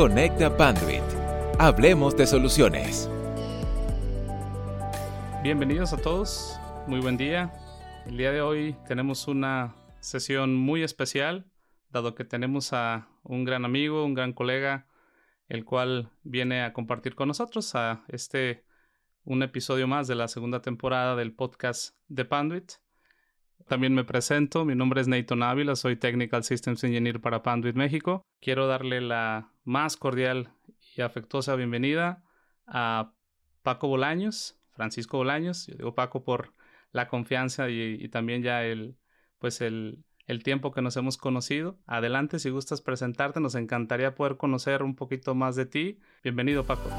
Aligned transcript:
Conecta 0.00 0.56
Panduit. 0.56 1.02
Hablemos 1.58 2.16
de 2.16 2.26
soluciones. 2.26 3.06
Bienvenidos 5.42 5.92
a 5.92 5.98
todos. 5.98 6.58
Muy 6.86 7.00
buen 7.00 7.18
día. 7.18 7.52
El 8.06 8.16
día 8.16 8.32
de 8.32 8.40
hoy 8.40 8.74
tenemos 8.88 9.28
una 9.28 9.76
sesión 10.00 10.56
muy 10.56 10.82
especial, 10.82 11.52
dado 11.90 12.14
que 12.14 12.24
tenemos 12.24 12.72
a 12.72 13.10
un 13.24 13.44
gran 13.44 13.66
amigo, 13.66 14.06
un 14.06 14.14
gran 14.14 14.32
colega, 14.32 14.86
el 15.48 15.66
cual 15.66 16.10
viene 16.22 16.62
a 16.62 16.72
compartir 16.72 17.14
con 17.14 17.28
nosotros 17.28 17.74
a 17.74 18.02
este 18.08 18.64
un 19.24 19.42
episodio 19.42 19.86
más 19.86 20.08
de 20.08 20.14
la 20.14 20.28
segunda 20.28 20.62
temporada 20.62 21.14
del 21.14 21.34
podcast 21.34 21.94
de 22.08 22.24
Panduit. 22.24 22.72
También 23.68 23.94
me 23.94 24.04
presento, 24.04 24.64
mi 24.64 24.74
nombre 24.74 25.02
es 25.02 25.08
Nathan 25.08 25.42
Ávila, 25.42 25.76
soy 25.76 25.96
Technical 25.96 26.42
Systems 26.42 26.84
Engineer 26.84 27.20
para 27.20 27.42
Panduit 27.42 27.76
México. 27.76 28.22
Quiero 28.40 28.66
darle 28.66 29.02
la 29.02 29.49
más 29.64 29.96
cordial 29.96 30.52
y 30.96 31.02
afectuosa 31.02 31.54
bienvenida 31.54 32.24
a 32.66 33.12
Paco 33.62 33.88
Bolaños, 33.88 34.60
Francisco 34.72 35.18
Bolaños. 35.18 35.66
Yo 35.66 35.74
digo 35.76 35.94
Paco 35.94 36.24
por 36.24 36.54
la 36.92 37.08
confianza 37.08 37.68
y, 37.68 38.08
también 38.08 38.42
ya 38.42 38.64
el, 38.64 38.96
pues 39.38 39.60
el, 39.60 40.04
el 40.26 40.42
tiempo 40.42 40.72
que 40.72 40.82
nos 40.82 40.96
hemos 40.96 41.16
conocido. 41.16 41.78
Adelante, 41.86 42.38
si 42.38 42.50
gustas 42.50 42.80
presentarte, 42.80 43.40
nos 43.40 43.54
encantaría 43.54 44.14
poder 44.14 44.36
conocer 44.36 44.82
un 44.82 44.96
poquito 44.96 45.34
más 45.34 45.56
de 45.56 45.66
ti. 45.66 46.00
Bienvenido, 46.22 46.64
Paco. 46.64 46.90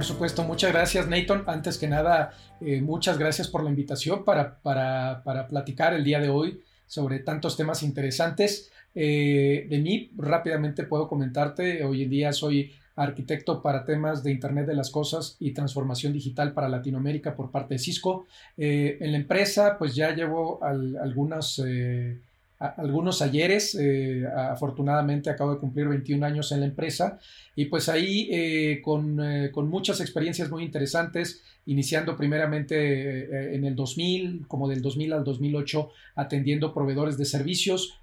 Por 0.00 0.06
supuesto, 0.06 0.44
muchas 0.44 0.72
gracias 0.72 1.08
Nathan. 1.08 1.44
Antes 1.46 1.76
que 1.76 1.86
nada, 1.86 2.32
eh, 2.62 2.80
muchas 2.80 3.18
gracias 3.18 3.48
por 3.48 3.62
la 3.62 3.68
invitación 3.68 4.24
para, 4.24 4.58
para, 4.62 5.22
para, 5.24 5.46
platicar 5.46 5.92
el 5.92 6.04
día 6.04 6.20
de 6.20 6.30
hoy 6.30 6.62
sobre 6.86 7.18
tantos 7.18 7.54
temas 7.54 7.82
interesantes. 7.82 8.72
Eh, 8.94 9.66
de 9.68 9.78
mí, 9.78 10.10
rápidamente 10.16 10.84
puedo 10.84 11.06
comentarte, 11.06 11.84
hoy 11.84 12.04
en 12.04 12.08
día 12.08 12.32
soy 12.32 12.72
arquitecto 12.96 13.60
para 13.60 13.84
temas 13.84 14.22
de 14.22 14.30
Internet 14.30 14.66
de 14.66 14.74
las 14.74 14.88
Cosas 14.90 15.36
y 15.38 15.52
transformación 15.52 16.14
digital 16.14 16.54
para 16.54 16.70
Latinoamérica 16.70 17.34
por 17.34 17.50
parte 17.50 17.74
de 17.74 17.78
Cisco. 17.78 18.26
Eh, 18.56 18.96
en 19.02 19.12
la 19.12 19.18
empresa, 19.18 19.76
pues 19.78 19.94
ya 19.94 20.14
llevo 20.14 20.60
algunos, 20.64 21.62
eh, 21.66 22.20
algunos 22.60 23.22
ayeres. 23.22 23.74
Eh, 23.74 24.24
afortunadamente 24.26 25.30
acabo 25.30 25.54
de 25.54 25.58
cumplir 25.58 25.88
21 25.88 26.24
años 26.24 26.52
en 26.52 26.60
la 26.60 26.66
empresa 26.66 27.18
y 27.56 27.64
pues 27.64 27.88
ahí 27.88 28.80
con, 28.82 29.20
con, 29.52 29.68
muchas 29.68 30.00
experiencias 30.00 30.50
muy 30.50 30.62
interesantes, 30.62 31.42
iniciando 31.66 32.16
primeramente 32.16 33.54
en 33.54 33.64
el 33.64 33.74
2000, 33.74 34.46
como 34.46 34.68
del 34.68 34.80
2000 34.82 35.12
al 35.12 35.24
2008, 35.24 35.90
atendiendo 36.14 36.72
proveedores 36.72 37.18
de 37.18 37.24
servicios. 37.24 37.98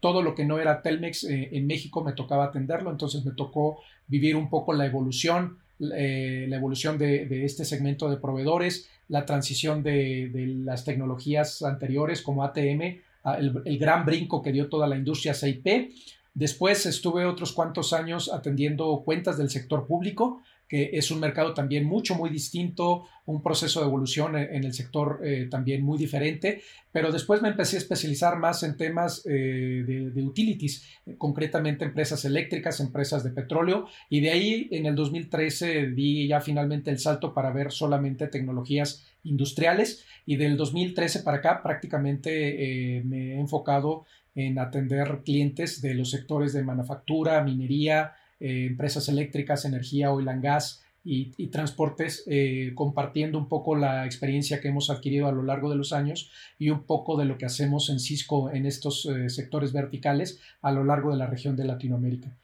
todo 0.00 0.22
lo 0.22 0.34
que 0.34 0.44
no 0.44 0.58
era 0.58 0.82
Telmex 0.82 1.24
en 1.24 1.66
México 1.66 2.02
me 2.02 2.12
tocaba 2.12 2.46
atenderlo, 2.46 2.90
entonces 2.90 3.24
me 3.24 3.32
tocó 3.32 3.80
vivir 4.08 4.36
un 4.36 4.50
poco 4.50 4.74
la 4.74 4.84
evolución, 4.84 5.58
eh, 5.80 6.46
la 6.48 6.56
evolución 6.56 6.98
de, 6.98 7.44
este 7.44 7.64
segmento 7.64 8.10
de 8.10 8.18
proveedores, 8.18 8.88
la 9.08 9.24
transición 9.24 9.82
de, 9.82 10.30
las 10.64 10.84
tecnologías 10.84 11.62
anteriores 11.62 12.22
como 12.22 12.44
ATM, 12.44 13.00
el, 13.24 13.78
gran 13.78 14.04
brinco 14.04 14.42
que 14.42 14.52
dio 14.52 14.68
toda 14.68 14.86
la 14.86 14.96
industria 14.96 15.34
CIP. 15.34 15.92
Después 16.34 16.86
estuve 16.86 17.26
otros 17.26 17.52
cuantos 17.52 17.92
años 17.92 18.32
atendiendo 18.32 19.02
cuentas 19.04 19.36
del 19.36 19.50
sector 19.50 19.86
público, 19.86 20.42
que 20.72 20.88
es 20.94 21.10
un 21.10 21.20
mercado 21.20 21.52
también 21.52 21.84
mucho, 21.84 22.14
muy 22.14 22.30
distinto, 22.30 23.04
un 23.26 23.42
proceso 23.42 23.80
de 23.80 23.88
evolución 23.88 24.38
en, 24.38 24.64
el 24.64 24.72
sector 24.72 25.20
eh, 25.22 25.46
también 25.50 25.82
muy 25.82 25.98
diferente, 25.98 26.62
pero 26.90 27.12
después 27.12 27.42
me 27.42 27.50
empecé 27.50 27.76
a 27.76 27.80
especializar 27.80 28.38
más 28.38 28.62
en 28.62 28.78
temas 28.78 29.22
eh, 29.26 29.84
de, 29.86 30.22
utilities, 30.22 30.82
concretamente 31.18 31.84
empresas 31.84 32.24
eléctricas, 32.24 32.80
empresas 32.80 33.22
de 33.22 33.32
petróleo, 33.32 33.86
y 34.08 34.20
de 34.20 34.30
ahí 34.30 34.68
en 34.70 34.86
el 34.86 34.94
2013 34.94 35.88
di 35.88 36.26
ya 36.26 36.40
finalmente 36.40 36.90
el 36.90 36.98
salto 36.98 37.34
para 37.34 37.52
ver 37.52 37.70
solamente 37.70 38.28
tecnologías 38.28 39.04
industriales, 39.24 40.06
y 40.24 40.36
del 40.36 40.56
2013 40.56 41.22
para 41.22 41.36
acá 41.36 41.62
prácticamente 41.62 42.96
eh, 42.96 43.02
me 43.04 43.34
he 43.34 43.40
enfocado 43.40 44.06
en 44.34 44.58
atender 44.58 45.20
clientes 45.22 45.82
de 45.82 45.92
los 45.92 46.08
sectores 46.08 46.54
de 46.54 46.62
manufactura, 46.62 47.44
minería, 47.44 48.14
eh, 48.42 48.66
empresas 48.66 49.08
eléctricas, 49.08 49.64
energía, 49.64 50.12
oil 50.12 50.28
and 50.28 50.42
gas 50.42 50.82
y, 51.04 51.46
transportes, 51.46 52.24
eh, 52.26 52.72
compartiendo 52.74 53.38
un 53.38 53.48
poco 53.48 53.76
la 53.76 54.04
experiencia 54.04 54.60
que 54.60 54.66
hemos 54.66 54.90
adquirido 54.90 55.28
a 55.28 55.32
lo 55.32 55.44
largo 55.44 55.70
de 55.70 55.76
los 55.76 55.92
años 55.92 56.32
y 56.58 56.70
un 56.70 56.82
poco 56.82 57.16
de 57.16 57.24
lo 57.24 57.38
que 57.38 57.46
hacemos 57.46 57.88
en 57.88 58.00
Cisco 58.00 58.50
en 58.50 58.66
estos 58.66 59.06
eh, 59.06 59.30
sectores 59.30 59.72
verticales 59.72 60.40
a 60.60 60.72
lo 60.72 60.82
largo 60.82 61.12
de 61.12 61.18
la 61.18 61.28
región 61.28 61.54
de 61.54 61.66
Latinoamérica. 61.66 62.36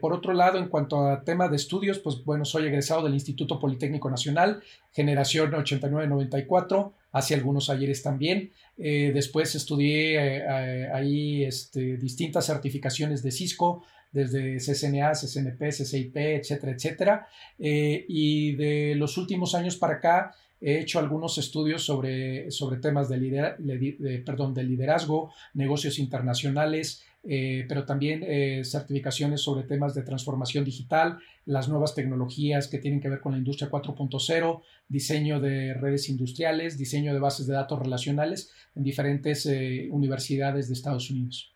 por 0.00 0.12
otro 0.12 0.32
lado, 0.32 0.58
en 0.58 0.68
cuanto 0.68 1.06
a 1.06 1.24
tema 1.24 1.48
de 1.48 1.56
estudios, 1.56 1.98
pues 1.98 2.24
bueno, 2.24 2.44
soy 2.44 2.66
egresado 2.66 3.02
del 3.02 3.14
Instituto 3.14 3.58
Politécnico 3.58 4.08
Nacional, 4.08 4.62
generación 4.92 5.50
89-94, 5.52 6.92
hace 7.12 7.34
algunos 7.34 7.68
ayeres 7.68 8.00
también. 8.02 8.52
después 8.76 9.54
estudié 9.56 10.46
ahí 10.92 11.42
este, 11.44 11.96
distintas 11.96 12.46
certificaciones 12.46 13.24
de 13.24 13.32
Cisco, 13.32 13.82
desde 14.12 14.56
CCNA, 14.58 15.12
CCNP, 15.12 15.70
CCIP, 15.70 16.16
etcétera, 16.16 16.72
etcétera. 16.72 17.28
Eh, 17.58 18.04
y 18.08 18.54
de 18.56 18.94
los 18.94 19.18
últimos 19.18 19.54
años 19.54 19.76
para 19.76 19.94
acá 19.94 20.34
he 20.60 20.80
hecho 20.80 20.98
algunos 20.98 21.36
estudios 21.36 21.84
sobre, 21.84 22.50
sobre 22.50 22.78
temas 22.78 23.08
de, 23.10 24.22
perdón, 24.24 24.54
de 24.54 24.64
liderazgo, 24.64 25.32
negocios 25.52 25.98
internacionales, 25.98 27.04
eh, 27.28 27.66
pero 27.68 27.84
también 27.84 28.22
eh, 28.26 28.62
certificaciones 28.64 29.42
sobre 29.42 29.64
temas 29.64 29.94
de 29.94 30.02
transformación 30.02 30.64
digital, 30.64 31.18
las 31.44 31.68
nuevas 31.68 31.94
tecnologías 31.94 32.68
que 32.68 32.78
tienen 32.78 33.00
que 33.00 33.10
ver 33.10 33.20
con 33.20 33.32
la 33.32 33.38
industria 33.38 33.68
4.0, 33.68 34.62
diseño 34.88 35.40
de 35.40 35.74
redes 35.74 36.08
industriales, 36.08 36.78
diseño 36.78 37.12
de 37.12 37.20
bases 37.20 37.46
de 37.46 37.54
datos 37.54 37.78
relacionales 37.78 38.50
en 38.74 38.82
diferentes 38.82 39.46
universidades 39.90 40.68
de 40.68 40.74
Estados 40.74 41.10
Unidos. 41.10 41.55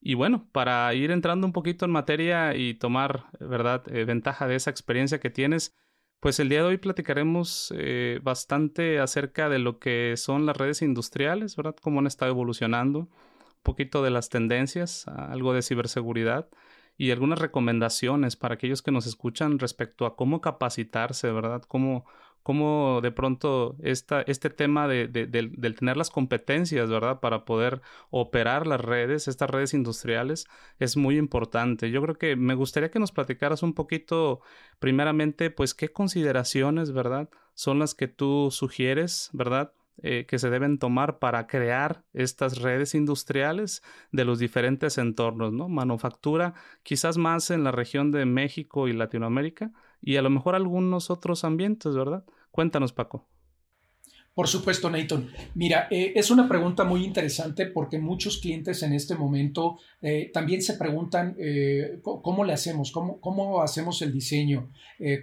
Y 0.00 0.14
bueno, 0.14 0.48
para 0.52 0.92
ir 0.94 1.10
entrando 1.10 1.46
un 1.46 1.52
poquito 1.52 1.84
en 1.84 1.90
materia 1.90 2.54
y 2.54 2.74
tomar, 2.74 3.26
¿verdad?, 3.40 3.82
eh, 3.92 4.04
ventaja 4.04 4.46
de 4.46 4.54
esa 4.56 4.70
experiencia 4.70 5.20
que 5.20 5.30
tienes, 5.30 5.76
pues 6.20 6.40
el 6.40 6.48
día 6.48 6.62
de 6.62 6.68
hoy 6.68 6.76
platicaremos 6.78 7.72
eh, 7.76 8.20
bastante 8.22 9.00
acerca 9.00 9.48
de 9.48 9.58
lo 9.58 9.78
que 9.78 10.14
son 10.16 10.46
las 10.46 10.56
redes 10.56 10.82
industriales, 10.82 11.56
¿verdad?, 11.56 11.76
cómo 11.80 12.00
han 12.00 12.06
estado 12.06 12.30
evolucionando, 12.30 13.00
un 13.00 13.62
poquito 13.62 14.02
de 14.02 14.10
las 14.10 14.28
tendencias, 14.28 15.06
algo 15.08 15.52
de 15.52 15.62
ciberseguridad 15.62 16.48
y 16.96 17.12
algunas 17.12 17.38
recomendaciones 17.38 18.36
para 18.36 18.54
aquellos 18.54 18.82
que 18.82 18.90
nos 18.90 19.06
escuchan 19.06 19.58
respecto 19.58 20.06
a 20.06 20.16
cómo 20.16 20.40
capacitarse, 20.40 21.30
¿verdad? 21.30 21.62
Cómo, 21.68 22.04
cómo 22.48 23.00
de 23.02 23.12
pronto 23.12 23.76
este 23.82 24.48
tema 24.48 24.88
de, 24.88 25.06
del 25.06 25.74
tener 25.74 25.98
las 25.98 26.08
competencias, 26.08 26.88
¿verdad? 26.88 27.20
Para 27.20 27.44
poder 27.44 27.82
operar 28.08 28.66
las 28.66 28.80
redes, 28.80 29.28
estas 29.28 29.50
redes 29.50 29.74
industriales, 29.74 30.46
es 30.78 30.96
muy 30.96 31.18
importante. 31.18 31.90
Yo 31.90 32.00
creo 32.00 32.14
que 32.16 32.36
me 32.36 32.54
gustaría 32.54 32.90
que 32.90 33.00
nos 33.00 33.12
platicaras 33.12 33.62
un 33.62 33.74
poquito, 33.74 34.40
primeramente, 34.78 35.50
pues 35.50 35.74
qué 35.74 35.90
consideraciones, 35.90 36.90
¿verdad? 36.92 37.28
Son 37.52 37.78
las 37.78 37.94
que 37.94 38.08
tú 38.08 38.48
sugieres, 38.50 39.28
¿verdad? 39.34 39.74
Eh, 40.02 40.24
que 40.26 40.38
se 40.38 40.48
deben 40.48 40.78
tomar 40.78 41.18
para 41.18 41.46
crear 41.48 42.02
estas 42.14 42.62
redes 42.62 42.94
industriales 42.94 43.82
de 44.10 44.24
los 44.24 44.38
diferentes 44.38 44.96
entornos, 44.96 45.52
¿no? 45.52 45.68
Manufactura, 45.68 46.54
quizás 46.82 47.18
más 47.18 47.50
en 47.50 47.62
la 47.62 47.72
región 47.72 48.10
de 48.10 48.24
México 48.24 48.88
y 48.88 48.94
Latinoamérica, 48.94 49.70
y 50.00 50.16
a 50.16 50.22
lo 50.22 50.30
mejor 50.30 50.54
algunos 50.54 51.10
otros 51.10 51.44
ambientes, 51.44 51.94
¿verdad? 51.94 52.24
Cuéntanos, 52.50 52.92
Paco. 52.92 53.28
Por 54.38 54.46
supuesto, 54.46 54.88
Nathan. 54.88 55.32
Mira, 55.56 55.88
eh, 55.90 56.12
es 56.14 56.30
una 56.30 56.48
pregunta 56.48 56.84
muy 56.84 57.04
interesante 57.04 57.66
porque 57.66 57.98
muchos 57.98 58.38
clientes 58.38 58.84
en 58.84 58.92
este 58.92 59.16
momento 59.16 59.80
eh, 60.00 60.30
también 60.32 60.62
se 60.62 60.74
preguntan 60.74 61.34
eh, 61.40 61.98
cómo 62.02 62.44
le 62.44 62.52
hacemos, 62.52 62.92
cómo, 62.92 63.62
hacemos 63.62 64.00
el 64.00 64.12
diseño 64.12 64.70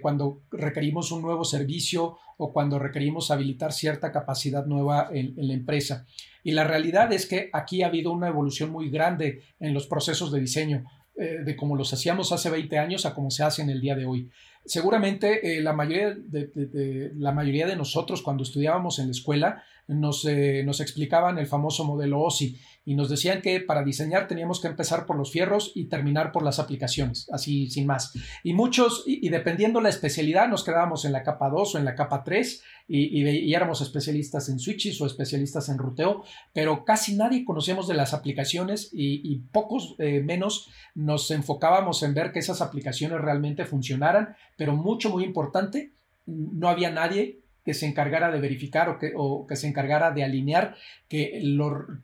cuando 0.02 0.42
requerimos 0.50 1.12
un 1.12 1.22
nuevo 1.22 1.44
servicio 1.44 2.18
o 2.36 2.52
cuando 2.52 2.78
requerimos 2.78 3.30
habilitar 3.30 3.72
cierta 3.72 4.12
capacidad 4.12 4.66
nueva 4.66 5.08
en 5.10 5.34
la 5.36 5.54
empresa. 5.54 6.04
Y 6.44 6.52
la 6.52 6.64
realidad 6.64 7.10
es 7.10 7.24
que 7.24 7.48
aquí 7.54 7.82
ha 7.82 7.86
habido 7.86 8.12
una 8.12 8.28
evolución 8.28 8.68
muy 8.68 8.90
grande 8.90 9.40
en 9.58 9.72
los 9.72 9.86
procesos 9.86 10.30
de 10.30 10.40
diseño, 10.40 10.84
de 11.16 11.56
cómo 11.56 11.76
los 11.76 11.92
hacíamos 11.92 12.30
hace 12.32 12.50
20 12.50 12.78
años 12.78 13.06
a 13.06 13.14
cómo 13.14 13.30
se 13.30 13.42
hace 13.42 13.62
en 13.62 13.70
el 13.70 13.80
día 13.80 13.94
de 13.94 14.04
hoy. 14.04 14.30
seguramente 14.66 15.60
la, 15.62 15.72
mayoría 15.72 16.14
de, 16.14 17.12
la 17.16 17.32
mayoría 17.32 17.66
de 17.66 17.74
nosotros 17.74 18.20
cuando 18.20 18.42
estudiábamos 18.42 18.98
en 18.98 19.06
la 19.06 19.12
escuela 19.12 19.62
nos, 19.88 20.26
nos 20.64 20.80
explicaban 20.80 21.38
el 21.38 21.46
famoso 21.46 21.84
modelo 21.84 22.20
OSI 22.22 22.58
y 22.86 22.94
nos 22.94 23.10
decían 23.10 23.42
que 23.42 23.60
para 23.60 23.82
diseñar 23.82 24.28
teníamos 24.28 24.60
que 24.60 24.68
empezar 24.68 25.06
por 25.06 25.16
los 25.16 25.32
fierros 25.32 25.72
y 25.74 25.86
terminar 25.86 26.30
por 26.30 26.44
las 26.44 26.60
aplicaciones, 26.60 27.28
así 27.32 27.68
sin 27.68 27.84
más. 27.84 28.12
Y 28.44 28.54
muchos, 28.54 29.02
y, 29.06 29.28
dependiendo 29.28 29.80
la 29.80 29.88
especialidad, 29.88 30.48
nos 30.48 30.62
quedábamos 30.62 31.04
en 31.04 31.12
la 31.12 31.24
capa 31.24 31.50
2 31.50 31.74
o 31.74 31.78
en 31.78 31.84
la 31.84 31.96
capa 31.96 32.22
3 32.22 32.62
y, 32.86 33.20
y, 33.20 33.54
éramos 33.54 33.80
especialistas 33.80 34.48
en 34.48 34.60
switches 34.60 35.00
o 35.00 35.06
especialistas 35.06 35.68
en 35.68 35.78
ruteo, 35.78 36.22
pero 36.52 36.84
casi 36.84 37.16
nadie 37.16 37.44
conocíamos 37.44 37.88
de 37.88 37.94
las 37.94 38.14
aplicaciones 38.14 38.90
y, 38.92 39.36
pocos 39.50 39.96
eh, 39.98 40.20
menos 40.20 40.70
nos 40.94 41.30
enfocábamos 41.32 42.04
en 42.04 42.14
ver 42.14 42.30
que 42.30 42.38
esas 42.38 42.60
aplicaciones 42.60 43.20
realmente 43.20 43.64
funcionaran, 43.64 44.36
pero 44.56 44.76
mucho, 44.76 45.10
muy 45.10 45.24
importante, 45.24 45.92
no 46.26 46.68
había 46.68 46.90
nadie 46.90 47.40
que 47.66 47.74
se 47.74 47.84
encargara 47.84 48.30
de 48.30 48.38
verificar 48.38 48.88
o 48.88 48.96
que, 48.96 49.12
o 49.16 49.44
que 49.44 49.56
se 49.56 49.66
encargara 49.66 50.12
de 50.12 50.22
alinear 50.22 50.76
que 51.08 51.42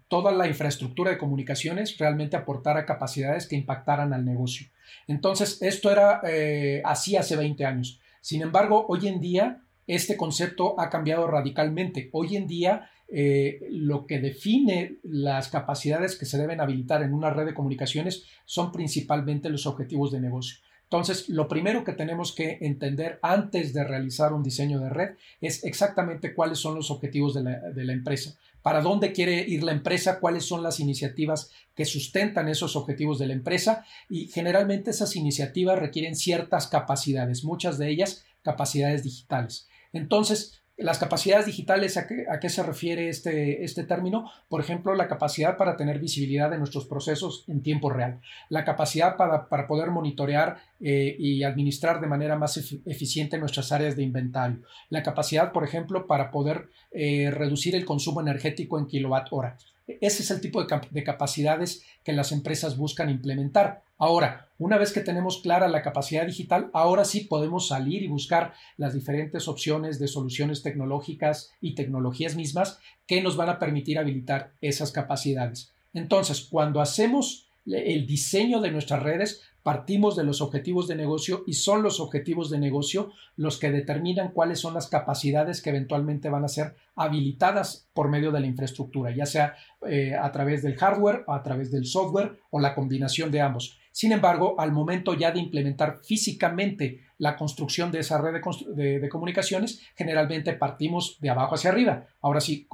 toda 0.09 0.32
la 0.32 0.49
infraestructura 0.49 1.12
de 1.12 1.19
comunicaciones 1.19 1.97
realmente 1.99 2.37
aportara 2.37 2.85
capacidades 2.85 3.47
que 3.47 3.55
impactaran 3.55 4.12
al 4.12 4.25
negocio. 4.25 4.67
Entonces, 5.06 5.62
esto 5.62 5.93
era 5.93 6.20
eh, 6.26 6.82
así 6.85 7.17
hace 7.17 7.37
20 7.37 7.64
años. 7.64 8.00
Sin 8.20 8.43
embargo, 8.43 8.87
hoy 8.88 9.06
en 9.06 9.20
día 9.20 9.62
este 9.87 10.17
concepto 10.17 10.81
ha 10.81 10.91
cambiado 10.91 11.29
radicalmente. 11.29 12.11
Hoy 12.12 12.35
en 12.35 12.49
día 12.49 12.91
eh, 13.06 13.61
lo 13.70 14.05
que 14.09 14.19
define 14.19 14.97
las 15.05 15.47
capacidades 15.47 16.17
que 16.17 16.26
se 16.26 16.38
deben 16.38 16.61
habilitar 16.61 17.05
en 17.05 17.14
una 17.14 17.31
red 17.31 17.47
de 17.47 17.55
comunicaciones 17.55 18.25
son 18.47 18.73
principalmente 18.73 19.49
los 19.49 19.67
objetivos 19.67 20.11
de 20.11 20.20
negocio. 20.20 20.56
Entonces, 20.93 21.31
lo 21.31 21.49
primero 21.49 21.85
que 21.85 21.94
tenemos 21.94 22.35
que 22.35 22.59
entender 22.61 23.19
antes 23.23 23.73
de 23.73 23.83
realizar 23.83 24.35
un 24.35 24.43
diseño 24.43 24.79
de 24.79 24.91
red 24.91 25.17
es 25.41 25.65
exactamente 25.65 26.35
cuáles 26.35 26.59
son 26.59 26.75
los 26.75 26.91
objetivos 26.91 27.33
de 27.33 27.43
la, 27.43 27.93
empresa, 27.94 28.37
para 28.61 28.83
dónde 28.83 29.12
quiere 29.12 29.41
ir 29.41 29.62
la 29.62 29.73
empresa, 29.73 30.21
cuáles 30.21 30.44
son 30.44 30.62
las 30.62 30.81
iniciativas 30.81 31.50
que 31.75 31.87
sustentan 31.87 32.47
esos 32.50 32.77
objetivos 32.77 33.19
de 33.19 33.27
la 33.27 33.33
empresa 33.33 33.87
y 34.11 34.27
generalmente 34.27 34.91
esas 34.91 35.17
iniciativas 35.17 35.79
requieren 35.79 36.15
ciertas 36.15 36.67
capacidades, 36.67 37.43
muchas 37.43 37.79
de 37.79 37.88
ellas 37.88 38.27
capacidades 38.43 39.03
digitales. 39.03 39.69
Entonces, 39.95 40.62
las 40.79 40.99
capacidades 40.99 41.47
digitales, 41.47 41.97
¿a 41.97 42.07
qué, 42.07 42.49
se 42.49 42.63
refiere 42.63 43.09
este, 43.09 43.63
este, 43.65 43.85
término? 43.85 44.31
Por 44.49 44.61
ejemplo, 44.61 44.95
la 44.95 45.07
capacidad 45.07 45.57
para 45.57 45.77
tener 45.77 45.99
visibilidad 45.99 46.51
de 46.51 46.59
nuestros 46.59 46.87
procesos 46.87 47.45
en 47.49 47.63
tiempo 47.63 47.91
real, 47.91 48.21
la 48.49 48.65
capacidad 48.65 49.17
para, 49.17 49.49
poder 49.67 49.91
monitorear 49.91 50.59
eh, 50.81 51.15
y 51.19 51.45
administrar 51.45 52.01
de 52.01 52.07
manera 52.07 52.37
más 52.37 52.57
eficiente 52.87 53.39
nuestras 53.39 53.71
áreas 53.71 53.97
de 53.97 54.03
inventario, 54.03 54.63
la 54.89 55.03
capacidad, 55.03 55.53
por 55.53 55.65
ejemplo, 55.65 56.07
para 56.07 56.31
poder 56.31 56.71
eh, 56.91 57.31
reducir 57.31 57.77
el 57.77 57.85
consumo 57.85 58.21
energético 58.21 58.79
en 58.79 58.87
kilowatt 58.87 59.29
hora. 59.31 59.57
Ese 59.87 60.23
es 60.23 60.31
el 60.31 60.40
tipo 60.40 60.64
de, 60.64 61.05
capacidades 61.05 61.84
que 62.05 62.12
las 62.12 62.32
empresas 62.32 62.76
buscan 62.76 63.11
implementar. 63.11 63.82
Ahora, 63.99 64.49
una 64.58 64.79
vez 64.79 64.93
que 64.93 65.00
tenemos 65.00 65.38
clara 65.43 65.69
la 65.69 65.82
capacidad 65.82 66.26
digital, 66.26 66.70
ahora 66.73 67.05
sí 67.05 67.23
podemos 67.23 67.69
salir 67.69 68.02
y 68.02 68.08
buscar 68.08 68.55
las 68.76 68.94
diferentes 68.94 69.49
opciones 69.49 69.99
de 69.99 70.08
soluciones 70.08 70.62
tecnológicas 70.62 71.52
y 71.61 71.75
tecnologías 71.75 72.37
mismas 72.37 72.79
que 73.06 73.23
nos 73.23 73.37
van 73.37 73.49
a 73.49 73.58
permitir 73.58 73.99
habilitar 73.99 74.52
esas 74.61 74.93
capacidades. 74.93 75.73
Entonces, 75.94 76.46
cuando 76.50 76.81
hacemos 76.81 77.49
el 77.67 78.06
diseño 78.06 78.61
de 78.61 78.70
nuestras 78.70 79.02
redes, 79.02 79.43
Partimos 79.62 80.17
de 80.17 80.25
los 80.25 80.41
objetivos 80.41 80.88
de 80.88 80.97
negocio 80.97 81.44
y 81.47 81.55
son 81.55 81.82
los 81.82 82.00
objetivos 82.00 82.50
de 82.50 82.59
negocio 82.59 83.12
los 83.37 83.59
que 83.59 83.70
determinan 83.70 84.32
cuáles 84.32 84.59
son 84.59 84.75
las 84.75 84.88
capacidades 84.88 85.62
que 85.62 85.70
eventualmente 85.70 86.31
van 86.31 86.44
a 86.44 86.49
ser 86.49 86.75
habilitadas 86.97 87.87
por 87.94 88.09
medio 88.09 88.32
de 88.32 88.41
la 88.41 88.47
infraestructura, 88.47 89.14
ya 89.14 89.26
sea 89.26 89.55
eh, 89.87 90.14
a 90.14 90.32
través 90.32 90.62
del 90.62 90.76
hardware, 90.76 91.25
a 91.29 91.43
través 91.43 91.70
del 91.70 91.87
software 91.87 92.41
o 92.50 92.61
la 92.61 92.75
combinación 92.75 93.31
de 93.31 93.41
ambos. 93.41 93.79
Sin 93.93 94.11
embargo, 94.11 94.59
al 94.59 94.73
momento 94.73 95.15
ya 95.15 95.31
de 95.31 95.39
implementar 95.39 95.99
físicamente 96.03 97.03
la 97.19 97.37
construcción 97.37 97.93
de 97.93 98.00
esa 98.00 98.21
red 98.21 98.41
de, 98.75 99.09
comunicaciones, 99.11 99.87
generalmente 99.94 100.55
partimos 100.55 101.19
de 101.21 101.31
abajo 101.31 101.55
hacia 101.55 101.71
arriba. 101.71 102.06
Ahora 102.23 102.41
sí, 102.41 102.67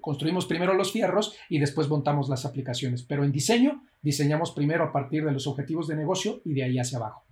construimos 0.00 0.46
primero 0.46 0.74
los 0.74 0.92
fierros 0.92 1.36
y 1.48 1.60
después 1.60 1.88
montamos 1.88 2.28
las 2.28 2.44
aplicaciones. 2.44 3.04
Pero 3.04 3.24
en 3.24 3.32
diseño, 3.32 3.84
diseñamos 4.02 4.50
primero 4.50 4.84
a 4.84 4.92
partir 4.92 5.24
de 5.24 5.32
los 5.32 5.46
objetivos 5.46 5.86
de 5.86 5.96
negocio 5.96 6.42
y 6.44 6.54
de 6.54 6.64
ahí 6.64 6.78
hacia 6.78 6.98
abajo. 6.98 7.24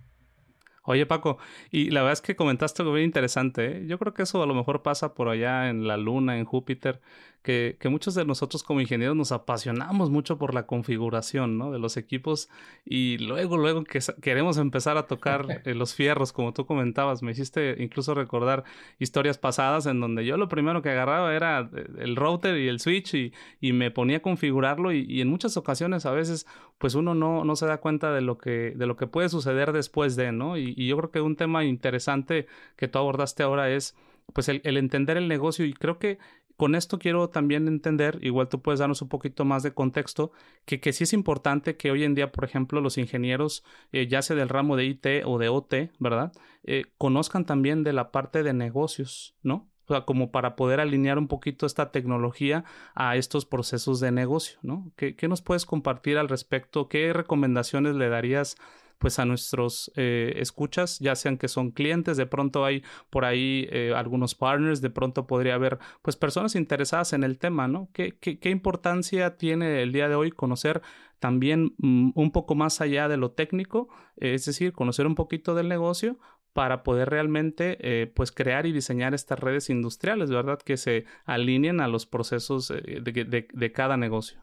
Oye 0.85 1.05
Paco, 1.05 1.37
y 1.71 1.91
la 1.91 2.01
verdad 2.01 2.13
es 2.13 2.21
que 2.21 2.35
comentaste 2.35 2.81
algo 2.81 2.93
bien 2.93 3.05
interesante. 3.05 3.77
¿eh? 3.77 3.85
Yo 3.87 3.97
creo 3.97 4.13
que 4.13 4.23
eso 4.23 4.43
a 4.43 4.45
lo 4.45 4.53
mejor 4.53 4.83
pasa 4.83 5.13
por 5.13 5.29
allá 5.29 5.69
en 5.69 5.87
la 5.87 5.95
Luna, 5.95 6.37
en 6.37 6.43
Júpiter, 6.43 7.01
que, 7.43 7.77
muchos 7.89 8.15
de 8.15 8.25
nosotros 8.25 8.63
como 8.63 8.79
ingenieros 8.79 9.17
nos 9.17 9.33
apasionamos 9.33 10.09
mucho 10.09 10.37
por 10.37 10.53
la 10.53 10.65
configuración 10.65 11.57
¿no? 11.57 11.71
de 11.71 11.77
los 11.77 11.97
equipos 11.97 12.49
y 12.85 13.17
luego, 13.17 13.57
luego 13.57 13.83
que 13.83 13.99
queremos 14.21 14.57
empezar 14.57 14.97
a 14.97 15.07
tocar 15.07 15.45
eh, 15.65 15.75
los 15.75 15.93
fierros, 15.93 16.31
como 16.31 16.53
tú 16.53 16.65
comentabas. 16.65 17.21
Me 17.21 17.31
hiciste 17.31 17.75
incluso 17.79 18.15
recordar 18.15 18.63
historias 18.97 19.37
pasadas 19.37 19.85
en 19.85 19.99
donde 19.99 20.25
yo 20.25 20.37
lo 20.37 20.47
primero 20.47 20.81
que 20.81 20.89
agarraba 20.89 21.35
era 21.35 21.69
eh, 21.75 21.85
el 21.99 22.15
router 22.15 22.57
y 22.57 22.69
el 22.69 22.79
switch 22.79 23.13
y, 23.13 23.33
y 23.59 23.73
me 23.73 23.91
ponía 23.91 24.17
a 24.17 24.21
configurarlo 24.21 24.93
y, 24.93 25.21
en 25.21 25.27
muchas 25.27 25.57
ocasiones 25.57 26.05
a 26.05 26.11
veces 26.11 26.47
pues 26.77 26.95
uno 26.95 27.13
no, 27.13 27.43
no 27.43 27.55
se 27.55 27.65
da 27.65 27.77
cuenta 27.79 28.13
de 28.13 28.21
lo, 28.21 28.37
que, 28.37 28.73
de 28.75 28.85
lo 28.85 28.95
que 28.95 29.07
puede 29.07 29.29
suceder 29.29 29.73
después 29.73 30.15
de, 30.15 30.31
¿no? 30.31 30.57
Y, 30.57 30.73
y 30.77 30.87
yo 30.87 30.97
creo 30.97 31.11
que 31.11 31.21
un 31.21 31.35
tema 31.35 31.65
interesante 31.65 32.47
que 32.77 32.87
tú 32.87 32.99
abordaste 32.99 33.43
ahora 33.43 33.69
es 33.69 33.95
pues 34.31 34.47
el, 34.49 34.61
entender 34.63 35.17
el 35.17 35.27
negocio 35.27 35.65
y 35.65 35.73
creo 35.73 35.99
que 35.99 36.17
con 36.57 36.75
esto 36.75 36.99
quiero 36.99 37.29
también 37.29 37.67
entender, 37.67 38.19
igual 38.21 38.47
tú 38.47 38.61
puedes 38.61 38.79
darnos 38.79 39.01
un 39.01 39.09
poquito 39.09 39.45
más 39.45 39.63
de 39.63 39.73
contexto, 39.73 40.31
que, 40.65 40.79
que 40.79 40.93
sí 40.93 41.03
es 41.03 41.13
importante 41.13 41.77
que 41.77 41.91
hoy 41.91 42.03
en 42.03 42.15
día, 42.15 42.31
por 42.31 42.43
ejemplo, 42.45 42.81
los 42.81 42.97
ingenieros, 42.97 43.63
eh, 43.91 44.07
ya 44.07 44.21
sea 44.21 44.35
del 44.35 44.49
ramo 44.49 44.75
de 44.75 44.85
IT 44.85 45.05
o 45.25 45.37
de 45.37 45.49
OT, 45.49 45.91
¿verdad? 45.99 46.31
Eh, 46.63 46.85
conozcan 46.97 47.45
también 47.45 47.83
de 47.83 47.93
la 47.93 48.11
parte 48.11 48.43
de 48.43 48.53
negocios, 48.53 49.35
¿no? 49.41 49.69
O 49.85 49.87
sea, 49.93 50.05
como 50.05 50.31
para 50.31 50.55
poder 50.55 50.79
alinear 50.79 51.17
un 51.17 51.27
poquito 51.27 51.65
esta 51.65 51.91
tecnología 51.91 52.63
a 52.95 53.17
estos 53.17 53.45
procesos 53.45 53.99
de 53.99 54.11
negocio, 54.11 54.59
¿no? 54.61 54.91
¿Qué, 54.95 55.15
qué 55.15 55.27
nos 55.27 55.41
puedes 55.41 55.65
compartir 55.65 56.17
al 56.17 56.29
respecto? 56.29 56.87
¿Qué 56.87 57.11
recomendaciones 57.11 57.95
le 57.95 58.07
darías 58.07 58.55
pues 58.97 59.19
a 59.19 59.25
nuestros 59.25 59.91
eh, 59.95 60.33
escuchas, 60.37 60.99
ya 60.99 61.15
sean 61.15 61.37
que 61.37 61.47
son 61.47 61.71
clientes, 61.71 62.17
de 62.17 62.25
pronto 62.25 62.65
hay 62.65 62.83
por 63.09 63.25
ahí 63.25 63.67
eh, 63.71 63.93
algunos 63.95 64.35
partners, 64.35 64.81
de 64.81 64.89
pronto 64.89 65.27
podría 65.27 65.55
haber 65.55 65.79
pues 66.01 66.15
personas 66.15 66.55
interesadas 66.55 67.13
en 67.13 67.23
el 67.23 67.37
tema, 67.37 67.67
¿no? 67.67 67.89
¿Qué, 67.93 68.17
qué, 68.17 68.49
importancia 68.49 69.37
tiene 69.37 69.81
el 69.81 69.91
día 69.91 70.07
de 70.07 70.15
hoy 70.15 70.31
conocer 70.31 70.81
también 71.19 71.73
mm, 71.77 72.11
un 72.15 72.31
poco 72.31 72.55
más 72.55 72.81
allá 72.81 73.07
de 73.07 73.17
lo 73.17 73.31
técnico, 73.31 73.89
es 74.17 74.45
decir, 74.45 74.73
conocer 74.73 75.07
un 75.07 75.15
poquito 75.15 75.55
del 75.55 75.69
negocio 75.69 76.19
para 76.53 76.83
poder 76.83 77.09
realmente 77.09 77.77
eh, 77.81 78.07
pues 78.07 78.31
crear 78.31 78.65
y 78.65 78.71
diseñar 78.71 79.13
estas 79.13 79.39
redes 79.39 79.69
industriales, 79.69 80.29
¿verdad? 80.29 80.59
Que 80.59 80.77
se 80.77 81.05
alineen 81.25 81.81
a 81.81 81.87
los 81.87 82.05
procesos 82.05 82.67
de 82.67 83.71
cada 83.73 83.97
negocio. 83.97 84.42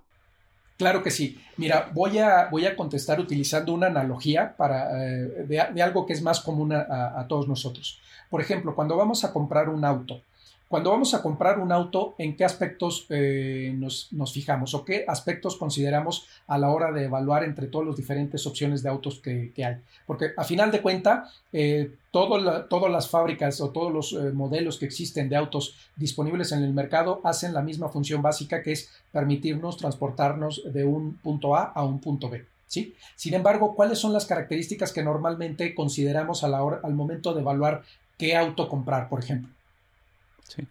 Claro 0.80 1.02
que 1.02 1.10
sí. 1.10 1.38
Mira, 1.58 1.90
voy 1.92 2.16
a, 2.16 2.48
voy 2.50 2.64
a 2.64 2.74
contestar 2.74 3.20
utilizando 3.20 3.74
una 3.74 3.88
analogía 3.88 4.56
para, 4.56 5.04
eh, 5.04 5.44
de, 5.46 5.82
algo 5.82 6.06
que 6.06 6.14
es 6.14 6.22
más 6.22 6.40
común 6.40 6.72
a, 6.72 7.26
todos 7.28 7.46
nosotros. 7.46 8.00
Por 8.30 8.40
ejemplo, 8.40 8.74
cuando 8.74 8.96
vamos 8.96 9.22
a 9.22 9.30
comprar 9.30 9.68
un 9.68 9.84
auto, 9.84 10.22
cuando 10.70 10.90
vamos 10.92 11.14
a 11.14 11.20
comprar 11.20 11.58
un 11.58 11.72
auto, 11.72 12.14
¿en 12.16 12.36
qué 12.36 12.44
aspectos 12.44 13.04
eh, 13.08 13.74
nos, 13.76 14.08
fijamos 14.32 14.72
o 14.72 14.84
qué 14.84 15.04
aspectos 15.08 15.56
consideramos 15.56 16.28
a 16.46 16.58
la 16.58 16.70
hora 16.70 16.92
de 16.92 17.06
evaluar 17.06 17.42
entre 17.42 17.66
todas 17.66 17.88
las 17.88 17.96
diferentes 17.96 18.46
opciones 18.46 18.80
de 18.84 18.88
autos 18.88 19.18
que, 19.18 19.52
hay? 19.56 19.78
Porque 20.06 20.30
a 20.36 20.44
final 20.44 20.70
de 20.70 20.80
cuenta, 20.80 21.28
eh, 21.52 21.96
todas 22.12 22.92
las 22.92 23.08
fábricas 23.08 23.60
o 23.60 23.70
todos 23.70 23.92
los 23.92 24.12
eh, 24.12 24.30
modelos 24.32 24.78
que 24.78 24.84
existen 24.84 25.28
de 25.28 25.34
autos 25.34 25.74
disponibles 25.96 26.52
en 26.52 26.62
el 26.62 26.72
mercado 26.72 27.20
hacen 27.24 27.52
la 27.52 27.62
misma 27.62 27.88
función 27.88 28.22
básica 28.22 28.62
que 28.62 28.70
es 28.70 28.92
permitirnos 29.10 29.76
transportarnos 29.76 30.62
de 30.72 30.84
un 30.84 31.16
punto 31.16 31.56
A 31.56 31.64
a 31.64 31.82
un 31.82 31.98
punto 31.98 32.30
B. 32.30 32.46
¿sí? 32.68 32.94
Sin 33.16 33.34
embargo, 33.34 33.74
¿cuáles 33.74 33.98
son 33.98 34.12
las 34.12 34.24
características 34.24 34.92
que 34.92 35.02
normalmente 35.02 35.74
consideramos 35.74 36.44
a 36.44 36.48
la 36.48 36.62
hora, 36.62 36.78
al 36.84 36.94
momento 36.94 37.34
de 37.34 37.40
evaluar 37.40 37.82
qué 38.16 38.36
auto 38.36 38.68
comprar, 38.68 39.08
por 39.08 39.18
ejemplo? 39.18 39.52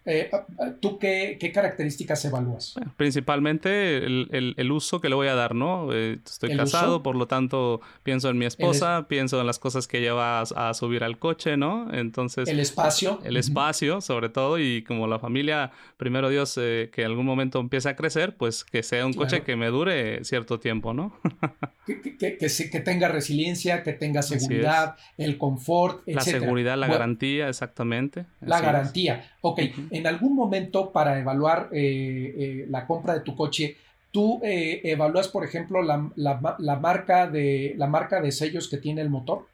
Eh, 0.04 0.30
ah, 0.32 0.46
ah, 0.58 0.72
¿Tú 0.80 0.98
qué, 0.98 1.38
características 1.52 2.24
evalúas? 2.24 2.74
principalmente 2.96 3.98
el, 3.98 4.72
uso 4.72 5.00
que 5.00 5.08
le 5.08 5.14
voy 5.14 5.28
a 5.28 5.34
dar, 5.34 5.54
¿no? 5.54 5.92
Eh, 5.92 6.18
estoy 6.24 6.56
casado, 6.56 7.02
por 7.02 7.16
lo 7.16 7.26
tanto 7.26 7.80
pienso 8.02 8.28
en 8.28 8.38
mi 8.38 8.44
esposa, 8.44 9.06
pienso 9.08 9.40
en 9.40 9.46
las 9.46 9.58
cosas 9.58 9.88
que 9.88 10.00
lleva 10.00 10.40
a, 10.40 10.74
subir 10.74 11.04
al 11.04 11.18
coche, 11.18 11.56
¿no? 11.56 11.92
Entonces... 11.92 12.48
El 12.48 12.60
espacio. 12.60 13.20
El 13.24 13.36
espacio, 13.36 14.00
sobre 14.00 14.28
todo, 14.28 14.58
y 14.58 14.82
como 14.82 15.06
la 15.06 15.18
familia, 15.18 15.72
primero 15.96 16.28
Dios, 16.28 16.58
eh, 16.58 16.90
que 16.92 17.02
en 17.02 17.08
algún 17.08 17.26
momento 17.26 17.60
empiece 17.60 17.88
a 17.88 17.96
crecer, 17.96 18.36
pues 18.36 18.64
que 18.64 18.82
sea 18.82 19.06
un 19.06 19.12
coche 19.12 19.42
que 19.42 19.56
me 19.56 19.68
dure 19.68 20.24
cierto 20.24 20.60
tiempo, 20.60 20.94
¿no? 20.94 21.18
que, 21.86 22.36
que, 22.38 22.80
tenga 22.80 23.08
resiliencia, 23.08 23.82
que 23.82 23.92
tenga 23.92 24.22
seguridad, 24.22 24.96
el 25.16 25.38
confort, 25.38 26.02
etc. 26.06 26.16
La 26.16 26.22
seguridad, 26.22 26.76
la 26.76 26.86
garantía, 26.86 27.48
exactamente. 27.48 28.26
La 28.40 28.60
garantía. 28.60 29.30
Ok, 29.42 29.60
en 29.90 30.06
algún 30.06 30.34
momento 30.34 30.92
para 30.92 31.18
evaluar 31.18 31.70
eh, 31.72 32.34
eh, 32.36 32.66
la 32.68 32.86
compra 32.86 33.14
de 33.14 33.20
tu 33.20 33.34
coche, 33.34 33.76
¿tú 34.10 34.40
eh, 34.42 34.82
evalúas, 34.84 35.28
por 35.28 35.44
ejemplo, 35.44 35.82
la, 35.82 36.10
la, 36.16 36.76
marca 36.76 37.26
de, 37.26 37.74
la 37.78 37.86
marca 37.86 38.20
de 38.20 38.32
sellos 38.32 38.68
que 38.68 38.76
tiene 38.76 39.00
el 39.00 39.08
motor? 39.08 39.46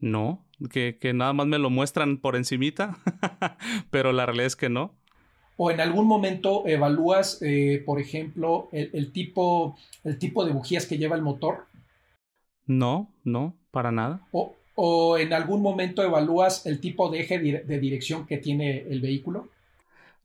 No, 0.00 0.44
que, 0.70 0.98
que 0.98 1.12
nada 1.12 1.32
más 1.32 1.46
me 1.46 1.58
lo 1.58 1.70
muestran 1.70 2.18
por 2.18 2.34
encimita, 2.34 2.98
pero 3.90 4.12
la 4.12 4.26
realidad 4.26 4.46
es 4.46 4.56
que 4.56 4.68
no. 4.68 4.94
¿O 5.56 5.70
en 5.70 5.80
algún 5.80 6.06
momento 6.06 6.64
evalúas, 6.66 7.40
por 7.86 7.98
ejemplo, 7.98 8.68
el, 8.72 9.10
tipo, 9.12 9.78
el 10.04 10.18
tipo 10.18 10.44
de 10.44 10.52
bujías 10.52 10.84
que 10.84 10.98
lleva 10.98 11.16
el 11.16 11.22
motor? 11.22 11.64
No, 12.66 13.08
no, 13.24 13.56
para 13.70 13.90
nada. 13.90 14.20
¿O, 14.32 14.54
¿O 14.76 15.18
en 15.18 15.32
algún 15.32 15.62
momento 15.62 16.02
evalúas 16.02 16.64
el 16.66 16.80
tipo 16.80 17.08
de 17.10 17.20
eje 17.20 17.38
de 17.38 17.78
dirección 17.80 18.26
que 18.26 18.36
tiene 18.36 18.84
el 18.88 19.00
vehículo? 19.00 19.48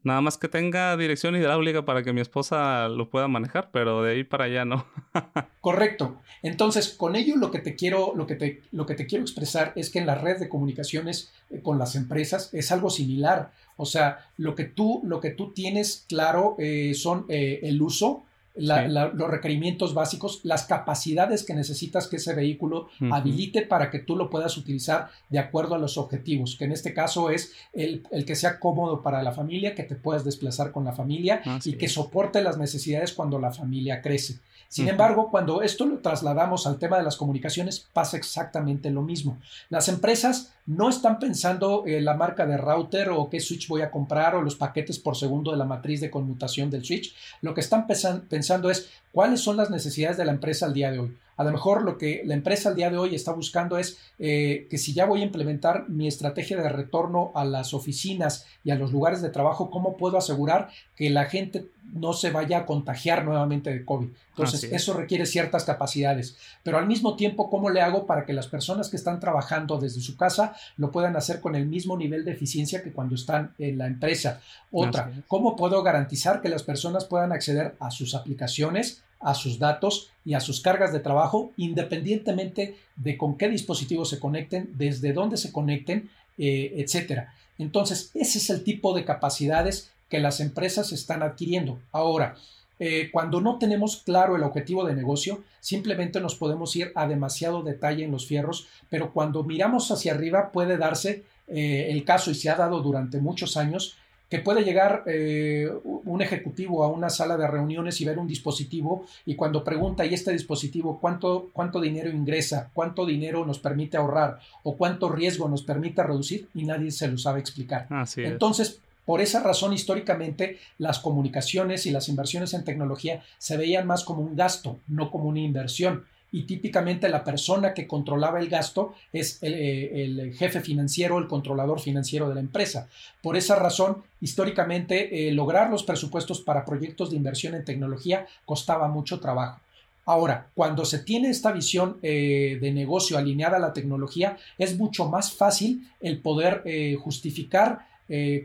Nada 0.03 0.21
más 0.21 0.37
que 0.37 0.47
tenga 0.47 0.97
dirección 0.97 1.35
hidráulica 1.35 1.85
para 1.85 2.01
que 2.01 2.11
mi 2.11 2.21
esposa 2.21 2.89
lo 2.89 3.09
pueda 3.09 3.27
manejar, 3.27 3.69
pero 3.71 4.01
de 4.01 4.13
ahí 4.13 4.23
para 4.23 4.45
allá 4.45 4.65
no. 4.65 4.85
Correcto. 5.61 6.17
Entonces, 6.41 6.89
con 6.89 7.15
ello 7.15 7.35
lo 7.35 7.51
que 7.51 7.59
te 7.59 7.75
quiero, 7.75 8.13
lo 8.15 8.25
que 8.25 8.35
te, 8.35 8.61
lo 8.71 8.87
que 8.87 8.95
te 8.95 9.05
quiero 9.05 9.23
expresar 9.23 9.73
es 9.75 9.91
que 9.91 9.99
en 9.99 10.07
la 10.07 10.15
red 10.15 10.39
de 10.39 10.49
comunicaciones 10.49 11.31
eh, 11.51 11.59
con 11.61 11.77
las 11.77 11.95
empresas 11.95 12.51
es 12.51 12.71
algo 12.71 12.89
similar. 12.89 13.51
O 13.77 13.85
sea, 13.85 14.25
lo 14.37 14.55
que 14.55 14.63
tú, 14.63 15.01
lo 15.03 15.19
que 15.19 15.29
tú 15.29 15.51
tienes 15.51 16.05
claro 16.09 16.55
eh, 16.57 16.93
son 16.95 17.25
eh, 17.29 17.59
el 17.61 17.79
uso, 17.79 18.23
los 18.55 19.29
requerimientos 19.29 19.93
básicos, 19.93 20.41
las 20.43 20.65
capacidades 20.65 21.43
que 21.43 21.53
necesitas 21.53 22.07
que 22.07 22.17
ese 22.17 22.33
vehículo 22.33 22.89
habilite 23.11 23.61
para 23.61 23.89
que 23.89 23.99
tú 23.99 24.15
lo 24.15 24.29
puedas 24.29 24.57
utilizar 24.57 25.09
de 25.29 25.39
acuerdo 25.39 25.75
a 25.75 25.79
los 25.79 25.97
objetivos, 25.97 26.55
que 26.57 26.65
en 26.65 26.71
este 26.71 26.93
caso 26.93 27.29
es 27.29 27.53
el, 27.73 28.03
que 28.25 28.35
sea 28.35 28.59
cómodo 28.59 29.01
para 29.01 29.23
la 29.23 29.31
familia, 29.31 29.75
que 29.75 29.83
te 29.83 29.95
puedas 29.95 30.25
desplazar 30.25 30.71
con 30.71 30.83
la 30.83 30.93
familia 30.93 31.41
y 31.63 31.73
que 31.73 31.87
soporte 31.87 32.41
las 32.41 32.57
necesidades 32.57 33.13
cuando 33.13 33.39
la 33.39 33.51
familia 33.51 34.01
crece. 34.01 34.39
Sin 34.71 34.87
embargo, 34.87 35.29
cuando 35.29 35.61
esto 35.61 35.85
lo 35.85 35.99
trasladamos 35.99 36.65
al 36.65 36.79
tema 36.79 36.97
de 36.97 37.03
las 37.03 37.17
comunicaciones, 37.17 37.89
pasa 37.91 38.15
exactamente 38.15 38.89
lo 38.89 39.01
mismo. 39.01 39.37
Las 39.69 39.89
empresas 39.89 40.53
no 40.65 40.89
están 40.89 41.19
pensando 41.19 41.83
en 41.85 42.05
la 42.05 42.13
marca 42.13 42.45
de 42.45 42.57
router 42.57 43.09
o 43.09 43.29
qué 43.29 43.39
switch 43.39 43.67
voy 43.67 43.81
a 43.81 43.91
comprar 43.91 44.35
o 44.35 44.41
los 44.41 44.55
paquetes 44.55 44.99
por 44.99 45.17
segundo 45.17 45.51
de 45.51 45.57
la 45.57 45.65
matriz 45.65 46.01
de 46.01 46.11
conmutación 46.11 46.69
del 46.69 46.85
switch. 46.85 47.13
Lo 47.41 47.53
que 47.53 47.61
están 47.61 47.87
pensando 47.87 48.69
es 48.69 48.89
cuáles 49.11 49.41
son 49.41 49.57
las 49.57 49.69
necesidades 49.69 50.17
de 50.17 50.25
la 50.25 50.31
empresa 50.31 50.65
al 50.65 50.73
día 50.73 50.91
de 50.91 50.99
hoy. 50.99 51.17
A 51.41 51.43
lo 51.43 51.51
mejor 51.51 51.81
lo 51.81 51.97
que 51.97 52.21
la 52.23 52.35
empresa 52.35 52.69
al 52.69 52.75
día 52.75 52.91
de 52.91 52.99
hoy 52.99 53.15
está 53.15 53.31
buscando 53.31 53.79
es 53.79 53.97
eh, 54.19 54.67
que 54.69 54.77
si 54.77 54.93
ya 54.93 55.05
voy 55.05 55.21
a 55.21 55.25
implementar 55.25 55.89
mi 55.89 56.07
estrategia 56.07 56.61
de 56.61 56.69
retorno 56.69 57.31
a 57.33 57.45
las 57.45 57.73
oficinas 57.73 58.45
y 58.63 58.69
a 58.69 58.75
los 58.75 58.91
lugares 58.91 59.23
de 59.23 59.29
trabajo, 59.29 59.71
¿cómo 59.71 59.97
puedo 59.97 60.19
asegurar 60.19 60.69
que 60.95 61.09
la 61.09 61.25
gente 61.25 61.65
no 61.93 62.13
se 62.13 62.29
vaya 62.29 62.59
a 62.59 62.65
contagiar 62.67 63.25
nuevamente 63.25 63.71
de 63.71 63.83
COVID? 63.83 64.09
Entonces, 64.29 64.71
eso 64.71 64.93
requiere 64.93 65.25
ciertas 65.25 65.63
capacidades. 65.65 66.37
Pero 66.61 66.77
al 66.77 66.85
mismo 66.85 67.15
tiempo, 67.15 67.49
¿cómo 67.49 67.71
le 67.71 67.81
hago 67.81 68.05
para 68.05 68.23
que 68.23 68.33
las 68.33 68.47
personas 68.47 68.89
que 68.89 68.97
están 68.97 69.19
trabajando 69.19 69.79
desde 69.79 70.01
su 70.01 70.15
casa 70.15 70.50
lo 70.77 70.91
puedan 70.91 71.15
hacer 71.15 71.39
con 71.39 71.55
el 71.55 71.65
mismo 71.65 71.97
nivel 71.97 72.25
de 72.25 72.31
eficiencia 72.31 72.83
que 72.83 72.91
cuando 72.91 73.15
están 73.15 73.53
en 73.57 73.77
la 73.77 73.87
empresa? 73.87 74.41
Otra, 74.71 75.11
¿cómo 75.27 75.55
puedo 75.55 75.83
garantizar 75.83 76.41
que 76.41 76.49
las 76.49 76.63
personas 76.63 77.05
puedan 77.05 77.31
acceder 77.31 77.75
a 77.79 77.91
sus 77.91 78.15
aplicaciones, 78.15 79.03
a 79.19 79.33
sus 79.33 79.59
datos 79.59 80.09
y 80.25 80.33
a 80.33 80.39
sus 80.39 80.61
cargas 80.61 80.91
de 80.91 80.99
trabajo, 80.99 81.51
independientemente 81.57 82.77
de 82.95 83.17
con 83.17 83.37
qué 83.37 83.49
dispositivos 83.49 84.09
se 84.09 84.19
conecten, 84.19 84.71
desde 84.77 85.13
dónde 85.13 85.37
se 85.37 85.51
conecten, 85.51 86.09
eh, 86.37 86.73
etcétera. 86.77 87.33
Entonces, 87.57 88.11
ese 88.15 88.39
es 88.39 88.49
el 88.49 88.63
tipo 88.63 88.95
de 88.95 89.05
capacidades 89.05 89.91
que 90.09 90.19
las 90.19 90.39
empresas 90.39 90.91
están 90.91 91.23
adquiriendo. 91.23 91.79
Ahora, 91.91 92.35
eh, 92.83 93.09
cuando 93.11 93.41
no 93.41 93.59
tenemos 93.59 93.97
claro 93.97 94.35
el 94.35 94.41
objetivo 94.41 94.83
de 94.83 94.95
negocio, 94.95 95.43
simplemente 95.59 96.19
nos 96.19 96.33
podemos 96.33 96.75
ir 96.75 96.91
a 96.95 97.07
demasiado 97.07 97.61
detalle 97.61 98.03
en 98.03 98.09
los 98.11 98.25
fierros, 98.25 98.67
pero 98.89 99.13
cuando 99.13 99.43
miramos 99.43 99.91
hacia 99.91 100.15
arriba 100.15 100.51
puede 100.51 100.77
darse 100.77 101.23
eh, 101.47 101.89
el 101.91 102.03
caso, 102.03 102.31
y 102.31 102.33
se 102.33 102.49
ha 102.49 102.55
dado 102.55 102.81
durante 102.81 103.19
muchos 103.19 103.55
años, 103.55 103.97
que 104.31 104.39
puede 104.39 104.63
llegar 104.63 105.03
eh, 105.05 105.69
un 105.83 106.23
ejecutivo 106.23 106.83
a 106.83 106.87
una 106.87 107.11
sala 107.11 107.37
de 107.37 107.45
reuniones 107.45 108.01
y 108.01 108.05
ver 108.05 108.17
un 108.17 108.27
dispositivo 108.27 109.05
y 109.27 109.35
cuando 109.35 109.63
pregunta, 109.63 110.03
¿y 110.03 110.15
este 110.15 110.31
dispositivo 110.31 110.99
cuánto, 110.99 111.51
cuánto 111.53 111.81
dinero 111.81 112.09
ingresa? 112.09 112.71
¿Cuánto 112.73 113.05
dinero 113.05 113.45
nos 113.45 113.59
permite 113.59 113.97
ahorrar? 113.97 114.39
¿O 114.63 114.75
cuánto 114.75 115.09
riesgo 115.09 115.47
nos 115.47 115.61
permite 115.61 116.01
reducir? 116.01 116.47
Y 116.55 116.63
nadie 116.63 116.89
se 116.89 117.09
lo 117.09 117.19
sabe 117.19 117.41
explicar. 117.41 117.87
Entonces, 118.15 118.79
por 119.05 119.21
esa 119.21 119.41
razón, 119.41 119.73
históricamente, 119.73 120.59
las 120.77 120.99
comunicaciones 120.99 121.85
y 121.85 121.91
las 121.91 122.09
inversiones 122.09 122.53
en 122.53 122.63
tecnología 122.63 123.23
se 123.37 123.57
veían 123.57 123.87
más 123.87 124.03
como 124.03 124.21
un 124.21 124.35
gasto, 124.35 124.79
no 124.87 125.11
como 125.11 125.25
una 125.25 125.39
inversión 125.39 126.05
y 126.31 126.43
típicamente 126.43 127.09
la 127.09 127.23
persona 127.23 127.73
que 127.73 127.87
controlaba 127.87 128.39
el 128.39 128.47
gasto 128.47 128.93
es 129.11 129.37
el, 129.41 130.33
jefe 130.33 130.61
financiero, 130.61 131.19
el 131.19 131.27
controlador 131.27 131.81
financiero 131.81 132.29
de 132.29 132.35
la 132.35 132.41
empresa. 132.41 132.87
Por 133.21 133.35
esa 133.35 133.55
razón, 133.55 134.03
históricamente, 134.21 135.27
eh, 135.27 135.31
lograr 135.33 135.69
los 135.69 135.83
presupuestos 135.83 136.41
para 136.41 136.63
proyectos 136.63 137.11
de 137.11 137.17
inversión 137.17 137.53
en 137.53 137.65
tecnología 137.65 138.25
costaba 138.45 138.87
mucho 138.87 139.19
trabajo. 139.19 139.59
Ahora, 140.05 140.47
cuando 140.55 140.83
se 140.83 140.99
tiene 140.99 141.29
esta 141.29 141.51
visión 141.51 141.97
eh, 142.01 142.57
de 142.59 142.71
negocio 142.71 143.17
alineada 143.17 143.57
a 143.57 143.59
la 143.59 143.73
tecnología, 143.73 144.37
es 144.57 144.77
mucho 144.77 145.09
más 145.09 145.33
fácil 145.33 145.87
el 145.99 146.19
poder 146.21 146.63
eh, 146.65 146.97
justificar 146.99 147.90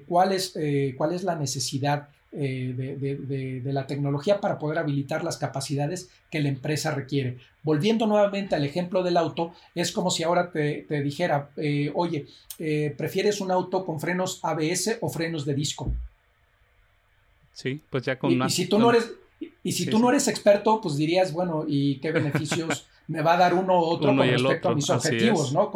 cuál, 0.06 0.32
es, 0.32 0.54
cuál 0.96 1.12
es 1.12 1.24
la 1.24 1.36
necesidad 1.36 2.08
eh, 2.38 2.74
de, 2.76 3.72
la 3.72 3.86
tecnología 3.86 4.42
para 4.42 4.58
poder 4.58 4.78
habilitar 4.78 5.24
las 5.24 5.38
capacidades 5.38 6.10
que 6.30 6.40
la 6.40 6.50
empresa 6.50 6.90
requiere. 6.90 7.38
Volviendo 7.62 8.06
nuevamente 8.06 8.54
al 8.54 8.62
ejemplo 8.62 9.02
del 9.02 9.16
auto, 9.16 9.54
es 9.74 9.90
como 9.90 10.10
si 10.10 10.22
ahora 10.22 10.50
te, 10.50 10.84
dijera, 11.02 11.48
eh, 11.56 11.90
oye, 11.94 12.26
eh, 12.58 12.94
¿prefieres 12.94 13.40
un 13.40 13.50
auto 13.50 13.86
con 13.86 14.00
frenos 14.00 14.40
ABS 14.42 14.98
o 15.00 15.08
frenos 15.08 15.46
de 15.46 15.54
disco? 15.54 15.90
Sí, 17.54 17.80
pues 17.88 18.04
ya 18.04 18.18
con... 18.18 18.30
Y, 18.30 18.50
si 18.50 18.66
tú 18.66 18.78
no 18.78 18.90
eres... 18.90 19.12
Y 19.62 19.72
si 19.72 19.86
tú 19.86 19.98
no 19.98 20.10
eres 20.10 20.28
experto, 20.28 20.80
pues 20.82 20.96
dirías, 20.96 21.32
bueno, 21.32 21.64
¿y 21.66 22.00
qué 22.00 22.12
beneficios 22.12 22.86
me 23.08 23.22
va 23.22 23.34
a 23.34 23.36
dar 23.38 23.54
uno 23.54 23.80
u 23.80 23.84
otro 23.84 24.08
con 24.14 24.28
respecto 24.28 24.68
a 24.68 24.74
mis 24.74 24.90
objetivos, 24.90 25.52
¿no? 25.52 25.70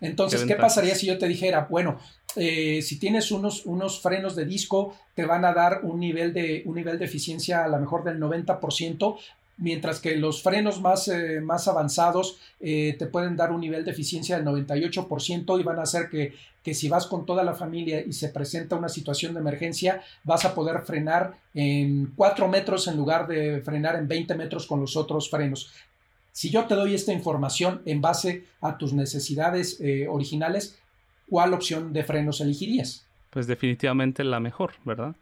Entonces, 0.00 0.44
¿qué, 0.44 0.54
pasaría 0.54 0.94
si 0.94 1.06
yo 1.06 1.18
te 1.18 1.26
dijera, 1.26 1.66
bueno, 1.68 1.98
eh, 2.36 2.82
si 2.82 2.98
tienes 2.98 3.30
unos, 3.30 3.64
unos 3.66 4.00
frenos 4.00 4.34
de 4.34 4.44
disco, 4.44 4.94
te 5.14 5.24
van 5.24 5.44
a 5.44 5.52
dar 5.52 5.80
un 5.82 6.00
nivel 6.00 6.32
de, 6.32 6.62
un 6.66 6.74
nivel 6.74 6.98
de 6.98 7.04
eficiencia 7.04 7.64
a 7.64 7.68
lo 7.68 7.78
mejor 7.78 8.04
del 8.04 8.18
90%, 8.18 9.16
mientras 9.58 10.00
que 10.00 10.16
los 10.16 10.42
frenos 10.42 10.80
más, 10.80 11.06
eh, 11.08 11.40
más 11.40 11.68
avanzados 11.68 12.38
eh, 12.60 12.96
te 12.98 13.06
pueden 13.06 13.36
dar 13.36 13.52
un 13.52 13.60
nivel 13.60 13.84
de 13.84 13.92
eficiencia 13.92 14.36
del 14.36 14.46
98% 14.46 15.60
y 15.60 15.62
van 15.62 15.78
a 15.78 15.82
hacer 15.82 16.08
que, 16.08 16.34
que, 16.64 16.74
si 16.74 16.88
vas 16.88 17.06
con 17.06 17.24
toda 17.24 17.44
la 17.44 17.54
familia 17.54 18.00
y 18.04 18.12
se 18.12 18.30
presenta 18.30 18.74
una 18.74 18.88
situación 18.88 19.34
de 19.34 19.40
emergencia, 19.40 20.02
vas 20.24 20.44
a 20.44 20.54
poder 20.54 20.80
frenar 20.82 21.38
en 21.54 22.12
4 22.16 22.48
metros 22.48 22.88
en 22.88 22.96
lugar 22.96 23.28
de 23.28 23.60
frenar 23.60 23.94
en 23.94 24.08
20 24.08 24.34
metros 24.34 24.66
con 24.66 24.80
los 24.80 24.96
otros 24.96 25.30
frenos. 25.30 25.72
Si 26.32 26.50
yo 26.50 26.64
te 26.64 26.74
doy 26.74 26.96
esta 26.96 27.12
información 27.12 27.80
en 27.84 28.00
base 28.00 28.42
a 28.60 28.76
tus 28.76 28.92
necesidades 28.92 29.80
originales, 30.08 30.76
¿cuál 31.34 31.52
opción 31.52 31.92
de 31.92 32.04
frenos 32.04 32.40
elegirías? 32.40 33.04
Pues 33.30 33.48
definitivamente 33.48 34.22
la 34.22 34.38
mejor, 34.38 34.74
¿verdad? 34.84 35.16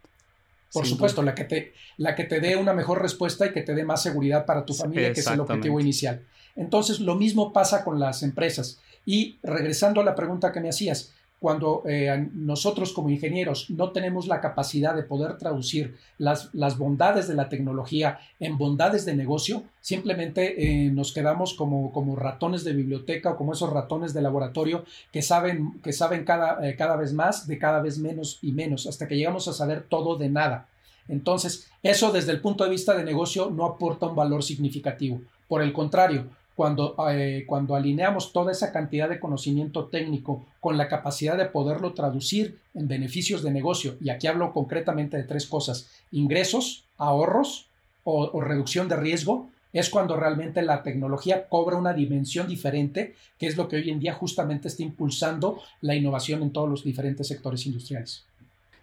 Por 0.71 0.85
supuesto, 0.85 1.23
la 1.23 1.33
que, 1.33 1.43
te, 1.43 1.73
la 1.97 2.13
que 2.13 2.25
te 2.25 2.39
dé 2.39 2.55
una 2.55 2.71
mejor 2.71 3.01
respuesta 3.01 3.47
y 3.47 3.51
que 3.51 3.63
te 3.63 3.73
dé 3.73 3.83
más 3.83 4.03
seguridad 4.03 4.45
para 4.45 4.63
tu 4.63 4.75
familia, 4.75 5.11
que 5.11 5.21
es 5.21 5.25
el 5.25 5.39
objetivo 5.39 5.79
inicial. 5.79 6.21
Entonces, 6.55 6.99
lo 6.99 7.15
mismo 7.15 7.51
pasa 7.51 7.83
con 7.83 7.99
las 7.99 8.21
empresas. 8.21 8.79
Y 9.07 9.39
regresando 9.41 10.01
a 10.01 10.03
la 10.03 10.13
pregunta 10.13 10.51
que 10.51 10.59
me 10.59 10.69
hacías, 10.69 11.11
cuando 11.43 11.83
eh, 11.85 12.29
nosotros 12.35 12.93
como 12.93 13.09
ingenieros 13.09 13.69
no 13.69 13.91
tenemos 13.91 14.27
la 14.27 14.39
capacidad 14.39 14.95
de 14.95 15.03
poder 15.03 15.37
traducir 15.37 15.97
las, 16.17 16.53
bondades 16.77 17.27
de 17.27 17.35
la 17.35 17.49
tecnología 17.49 18.17
en 18.39 18.57
bondades 18.57 19.03
de 19.03 19.13
negocio, 19.13 19.63
simplemente 19.81 20.85
eh, 20.85 20.89
nos 20.89 21.11
quedamos 21.11 21.53
como, 21.53 21.91
como, 21.91 22.15
ratones 22.15 22.63
de 22.63 22.71
biblioteca 22.71 23.31
o 23.31 23.35
como 23.35 23.51
esos 23.51 23.73
ratones 23.73 24.13
de 24.13 24.21
laboratorio 24.21 24.85
que 25.11 25.21
saben, 25.21 25.81
que 25.83 25.91
saben 25.91 26.23
cada, 26.23 26.65
eh, 26.65 26.77
cada 26.77 26.95
vez 26.95 27.11
más 27.11 27.45
de 27.45 27.57
cada 27.57 27.81
vez 27.81 27.97
menos 27.97 28.39
y 28.41 28.53
menos, 28.53 28.87
hasta 28.87 29.09
que 29.09 29.17
llegamos 29.17 29.49
a 29.49 29.53
saber 29.53 29.83
todo 29.89 30.15
de 30.15 30.29
nada. 30.29 30.69
Entonces, 31.09 31.69
eso 31.83 32.13
desde 32.13 32.31
el 32.31 32.39
punto 32.39 32.63
de 32.63 32.69
vista 32.69 32.95
de 32.95 33.03
negocio 33.03 33.51
no 33.51 33.65
aporta 33.65 34.05
un 34.05 34.15
valor 34.15 34.43
significativo. 34.43 35.19
Por 35.49 35.61
el 35.61 35.73
contrario, 35.73 36.27
cuando, 36.55 36.95
eh, 37.09 37.45
cuando 37.47 37.75
alineamos 37.75 38.31
toda 38.31 38.51
esa 38.51 38.71
cantidad 38.71 39.09
de 39.09 39.19
conocimiento 39.19 39.85
técnico 39.85 40.45
con 40.59 40.77
la 40.77 40.87
capacidad 40.87 41.37
de 41.37 41.45
poderlo 41.45 41.93
traducir 41.93 42.59
en 42.73 42.87
beneficios 42.87 43.43
de 43.43 43.51
negocio, 43.51 43.95
y 44.01 44.09
aquí 44.09 44.27
hablo 44.27 44.53
concretamente 44.53 45.17
de 45.17 45.23
tres 45.23 45.47
cosas, 45.47 45.89
ingresos, 46.11 46.85
ahorros 46.97 47.67
o, 48.03 48.41
reducción 48.41 48.87
de 48.87 48.97
riesgo, 48.97 49.49
es 49.71 49.89
cuando 49.89 50.15
realmente 50.15 50.61
la 50.61 50.83
tecnología 50.83 51.47
cobra 51.49 51.77
una 51.77 51.93
dimensión 51.93 52.47
diferente, 52.47 53.15
que 53.39 53.47
es 53.47 53.57
lo 53.57 53.67
que 53.67 53.77
hoy 53.77 53.89
en 53.89 53.99
día 53.99 54.13
justamente 54.13 54.67
está 54.67 54.83
impulsando 54.83 55.59
la 55.81 55.95
innovación 55.95 56.43
en 56.43 56.51
todos 56.51 56.69
los 56.69 56.83
diferentes 56.83 57.27
sectores 57.27 57.65
industriales. 57.65 58.23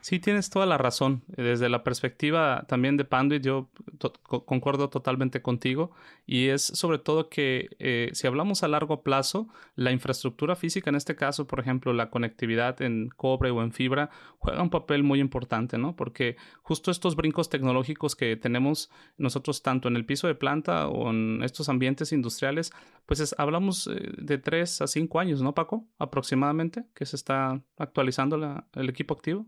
Sí, 0.01 0.19
tienes 0.19 0.49
toda 0.49 0.65
la 0.65 0.79
razón. 0.79 1.23
Desde 1.27 1.69
la 1.69 1.85
perspectiva 1.85 2.65
también 2.69 2.97
de 2.97 3.05
Panduit, 3.05 3.43
yo 3.43 3.69
concuerdo 4.23 4.89
totalmente 4.89 5.43
contigo. 5.43 5.91
Y 6.27 6.49
es 6.49 6.63
sobre 6.63 6.99
todo 6.99 7.29
que 7.29 7.69
eh, 7.79 8.09
si 8.15 8.27
hablamos 8.27 8.63
a 8.63 8.69
largo 8.69 9.03
plazo, 9.03 9.49
la 9.75 9.93
infraestructura 9.93 10.57
física, 10.57 10.89
en 10.89 10.97
este 10.97 11.17
caso, 11.17 11.47
por 11.47 11.61
ejemplo, 11.61 11.93
la 11.93 12.09
conectividad 12.09 12.81
en 12.81 13.11
cobre 13.11 13.51
o 13.51 13.63
en 13.63 13.73
fibra, 13.73 14.09
juega 14.39 14.63
un 14.63 14.71
papel 14.71 15.03
muy 15.03 15.21
importante, 15.21 15.77
¿no? 15.77 15.95
Porque 15.97 16.37
justo 16.63 16.91
estos 16.91 17.15
brincos 17.15 17.51
tecnológicos 17.51 18.17
que 18.17 18.37
tenemos 18.37 18.91
nosotros 19.19 19.63
tanto 19.63 19.89
en 19.89 19.97
el 19.97 20.07
piso 20.07 20.27
de 20.27 20.35
planta 20.35 20.89
o 20.89 21.11
en 21.11 21.43
estos 21.43 21.69
ambientes 21.69 22.13
industriales, 22.13 22.73
pues 23.05 23.35
hablamos 23.37 23.87
eh, 23.87 24.13
de 24.17 24.39
tres 24.39 24.81
a 24.81 24.87
cinco 24.87 25.21
años, 25.21 25.43
¿no, 25.43 25.55
Paco? 25.55 25.87
Aproximadamente, 25.99 26.87
que 26.95 27.05
se 27.05 27.17
está 27.17 27.61
actualizando 27.77 28.65
el 28.75 28.89
equipo 28.89 29.13
activo. 29.13 29.47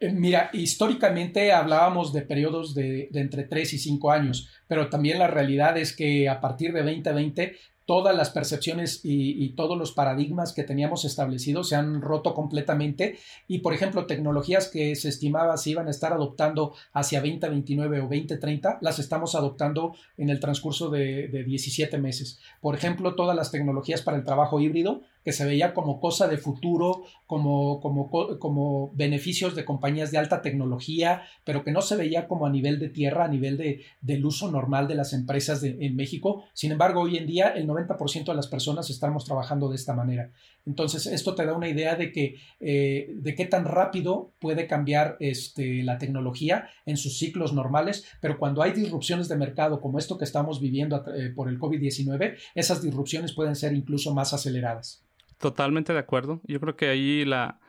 Eh, 0.00 0.12
mira, 0.12 0.50
históricamente 0.52 1.52
hablábamos 1.52 2.12
de 2.12 2.22
periodos 2.22 2.74
de, 2.74 3.08
entre 3.14 3.44
3 3.44 3.74
y 3.74 3.78
5 3.78 4.10
años, 4.12 4.48
pero 4.68 4.88
también 4.88 5.18
la 5.18 5.26
realidad 5.26 5.76
es 5.76 5.94
que 5.94 6.28
a 6.28 6.40
partir 6.40 6.72
de 6.72 6.82
2020 6.82 7.56
todas 7.84 8.14
las 8.14 8.28
percepciones 8.28 9.00
y, 9.02 9.48
todos 9.56 9.76
los 9.78 9.92
paradigmas 9.92 10.52
que 10.52 10.62
teníamos 10.62 11.06
establecidos 11.06 11.70
se 11.70 11.74
han 11.74 12.02
roto 12.02 12.34
completamente 12.34 13.18
y, 13.48 13.60
por 13.60 13.72
ejemplo, 13.72 14.04
tecnologías 14.04 14.68
que 14.68 14.94
se 14.94 15.08
estimaba 15.08 15.56
se 15.56 15.70
iban 15.70 15.88
a 15.88 15.90
estar 15.90 16.12
adoptando 16.12 16.74
hacia 16.92 17.20
2029 17.20 18.00
o 18.00 18.02
2030, 18.02 18.78
las 18.82 18.98
estamos 18.98 19.34
adoptando 19.34 19.94
en 20.18 20.28
el 20.28 20.38
transcurso 20.38 20.90
de, 20.90 21.28
de 21.28 21.44
17 21.44 21.96
meses. 21.96 22.38
Por 22.60 22.74
ejemplo, 22.74 23.14
todas 23.14 23.34
las 23.34 23.50
tecnologías 23.50 24.02
para 24.02 24.18
el 24.18 24.24
trabajo 24.24 24.60
híbrido 24.60 25.00
que 25.24 25.32
se 25.32 25.44
veía 25.44 25.74
como 25.74 26.00
cosa 26.00 26.28
de 26.28 26.38
futuro, 26.38 27.04
como, 27.26 27.80
como, 27.80 28.10
como 28.38 28.92
beneficios 28.94 29.54
de 29.54 29.64
compañías 29.64 30.10
de 30.10 30.18
alta 30.18 30.42
tecnología, 30.42 31.22
pero 31.44 31.64
que 31.64 31.72
no 31.72 31.82
se 31.82 31.96
veía 31.96 32.28
como 32.28 32.46
a 32.46 32.50
nivel 32.50 32.78
de 32.78 32.88
tierra, 32.88 33.24
a 33.24 33.28
nivel 33.28 33.56
de, 33.56 33.82
del 34.00 34.24
uso 34.24 34.50
normal 34.50 34.88
de 34.88 34.94
las 34.94 35.12
empresas 35.12 35.62
en 35.62 35.96
México. 35.96 36.44
Sin 36.54 36.72
embargo, 36.72 37.02
hoy 37.02 37.16
en 37.16 37.26
día 37.26 37.48
el 37.48 37.66
90% 37.66 38.24
de 38.24 38.34
las 38.34 38.48
personas 38.48 38.90
estamos 38.90 39.24
trabajando 39.24 39.68
de 39.68 39.76
esta 39.76 39.94
manera. 39.94 40.30
Entonces, 40.66 41.06
esto 41.06 41.34
te 41.34 41.46
da 41.46 41.54
una 41.54 41.68
idea 41.68 41.94
de 41.94 42.12
que 42.12 42.36
eh, 42.60 43.10
de 43.14 43.34
qué 43.34 43.46
tan 43.46 43.64
rápido 43.64 44.32
puede 44.38 44.66
cambiar 44.66 45.16
este, 45.20 45.82
la 45.82 45.98
tecnología 45.98 46.68
en 46.84 46.96
sus 46.96 47.18
ciclos 47.18 47.52
normales, 47.52 48.04
pero 48.20 48.38
cuando 48.38 48.62
hay 48.62 48.72
disrupciones 48.72 49.28
de 49.28 49.36
mercado 49.36 49.80
como 49.80 49.98
esto 49.98 50.18
que 50.18 50.24
estamos 50.24 50.60
viviendo 50.60 51.02
eh, 51.14 51.30
por 51.34 51.48
el 51.48 51.58
COVID-19, 51.58 52.36
esas 52.54 52.82
disrupciones 52.82 53.32
pueden 53.32 53.56
ser 53.56 53.72
incluso 53.72 54.14
más 54.14 54.34
aceleradas. 54.34 55.04
Totalmente 55.38 55.92
de 55.92 55.98
acuerdo. 56.00 56.40
Yo 56.44 56.58
creo 56.60 56.76
que 56.76 56.88
ahí 56.88 57.24
la, 57.24 57.60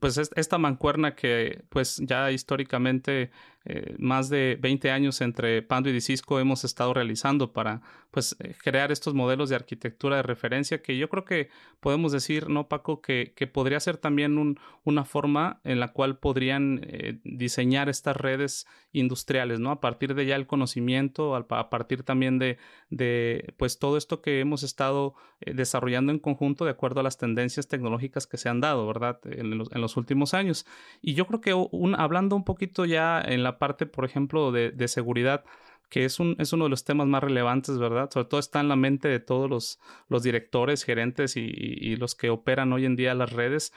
pues 0.00 0.18
esta 0.18 0.58
mancuerna 0.58 1.14
que 1.14 1.64
pues 1.70 1.96
ya 2.04 2.30
históricamente 2.30 3.30
eh, 3.66 3.94
más 3.98 4.30
de 4.30 4.58
20 4.58 4.90
años 4.90 5.20
entre 5.20 5.60
Pando 5.60 5.90
y 5.90 6.00
Cisco 6.00 6.40
hemos 6.40 6.64
estado 6.64 6.94
realizando 6.94 7.52
para 7.52 7.82
pues 8.10 8.34
eh, 8.40 8.54
crear 8.62 8.90
estos 8.90 9.12
modelos 9.12 9.50
de 9.50 9.56
arquitectura 9.56 10.16
de 10.16 10.22
referencia 10.22 10.80
que 10.80 10.96
yo 10.96 11.10
creo 11.10 11.26
que 11.26 11.50
podemos 11.78 12.10
decir, 12.10 12.48
¿no, 12.48 12.68
Paco? 12.68 13.02
Que, 13.02 13.34
que 13.36 13.46
podría 13.46 13.78
ser 13.78 13.98
también 13.98 14.38
un, 14.38 14.58
una 14.84 15.04
forma 15.04 15.60
en 15.64 15.78
la 15.78 15.92
cual 15.92 16.18
podrían 16.18 16.80
eh, 16.84 17.20
diseñar 17.22 17.90
estas 17.90 18.16
redes 18.16 18.66
industriales, 18.92 19.60
¿no? 19.60 19.70
A 19.70 19.80
partir 19.80 20.14
de 20.14 20.24
ya 20.24 20.36
el 20.36 20.46
conocimiento, 20.46 21.36
a, 21.36 21.70
partir 21.70 22.02
también 22.02 22.38
de, 22.38 22.56
de, 22.88 23.54
pues 23.58 23.78
todo 23.78 23.98
esto 23.98 24.22
que 24.22 24.40
hemos 24.40 24.62
estado 24.62 25.14
desarrollando 25.40 26.12
en 26.12 26.18
conjunto 26.18 26.64
de 26.64 26.72
acuerdo 26.72 27.00
a 27.00 27.02
las 27.02 27.16
tendencias 27.16 27.68
tecnológicas 27.68 28.26
que 28.26 28.36
se 28.36 28.48
han 28.48 28.60
dado, 28.60 28.86
¿verdad? 28.86 29.20
En 29.24 29.58
los, 29.58 29.96
últimos 29.96 30.34
años. 30.34 30.66
Y 31.00 31.14
yo 31.14 31.26
creo 31.26 31.40
que 31.40 31.54
hablando 31.96 32.36
un 32.36 32.44
poquito 32.44 32.84
ya 32.84 33.20
en 33.20 33.42
la 33.42 33.50
parte, 33.60 33.86
por 33.86 34.04
ejemplo, 34.04 34.50
de, 34.50 34.72
de 34.72 34.88
seguridad, 34.88 35.44
que 35.90 36.04
es, 36.04 36.18
un, 36.20 36.36
es 36.38 36.52
uno 36.52 36.64
de 36.64 36.70
los 36.70 36.84
temas 36.84 37.06
más 37.06 37.22
relevantes, 37.22 37.78
¿verdad? 37.78 38.10
Sobre 38.10 38.28
todo 38.28 38.40
está 38.40 38.60
en 38.60 38.68
la 38.68 38.76
mente 38.76 39.08
de 39.08 39.20
todos 39.20 39.50
los, 39.50 39.78
los 40.08 40.22
directores, 40.22 40.84
gerentes 40.84 41.36
y, 41.36 41.42
y, 41.42 41.96
los 41.96 42.14
que 42.14 42.30
operan 42.30 42.72
hoy 42.72 42.86
en 42.86 42.96
día 42.96 43.14
las 43.14 43.32
redes. 43.32 43.72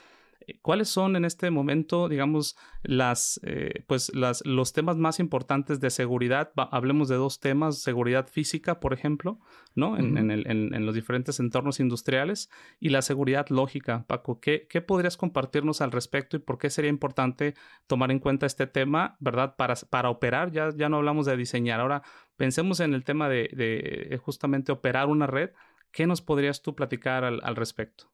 Eh, 0.47 0.59
¿Cuáles 0.61 0.89
son 0.89 1.15
en 1.15 1.25
este 1.25 1.51
momento, 1.51 2.09
digamos, 2.09 2.55
las, 2.81 3.39
eh, 3.43 3.83
pues 3.87 4.13
las, 4.13 4.45
los 4.45 4.73
temas 4.73 4.97
más 4.97 5.19
importantes 5.19 5.79
de 5.79 5.89
seguridad? 5.89 6.51
hablemos 6.55 7.07
de 7.07 7.15
dos 7.15 7.39
temas, 7.39 7.79
seguridad 7.79 8.27
física, 8.27 8.79
por 8.79 8.93
ejemplo, 8.93 9.39
¿no? 9.75 9.97
En, 9.97 10.17
en, 10.17 10.31
el, 10.31 10.47
en, 10.47 10.85
los 10.85 10.95
diferentes 10.95 11.39
entornos 11.39 11.79
industriales 11.79 12.49
y 12.79 12.89
la 12.89 13.01
seguridad 13.01 13.47
lógica. 13.49 14.05
Paco, 14.07 14.39
¿qué, 14.39 14.67
¿qué, 14.69 14.81
podrías 14.81 15.17
compartirnos 15.17 15.81
al 15.81 15.91
respecto 15.91 16.37
y 16.37 16.39
por 16.39 16.57
qué 16.57 16.69
sería 16.69 16.89
importante 16.89 17.55
tomar 17.87 18.11
en 18.11 18.19
cuenta 18.19 18.45
este 18.45 18.67
tema, 18.67 19.17
¿verdad? 19.19 19.55
Para, 19.55 19.75
para 19.89 20.09
operar, 20.09 20.51
ya, 20.51 20.69
ya 20.75 20.89
no 20.89 20.97
hablamos 20.97 21.25
de 21.25 21.37
diseñar, 21.37 21.79
ahora 21.79 22.03
pensemos 22.35 22.79
en 22.79 22.93
el 22.93 23.03
tema 23.03 23.29
de, 23.29 23.49
de 23.53 24.17
justamente 24.17 24.71
operar 24.71 25.07
una 25.07 25.27
red. 25.27 25.51
¿Qué 25.91 26.07
nos 26.07 26.21
podrías 26.21 26.61
tú 26.63 26.75
platicar 26.75 27.23
al, 27.23 27.39
al 27.43 27.55
respecto? 27.55 28.12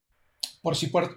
Por, 0.61 0.75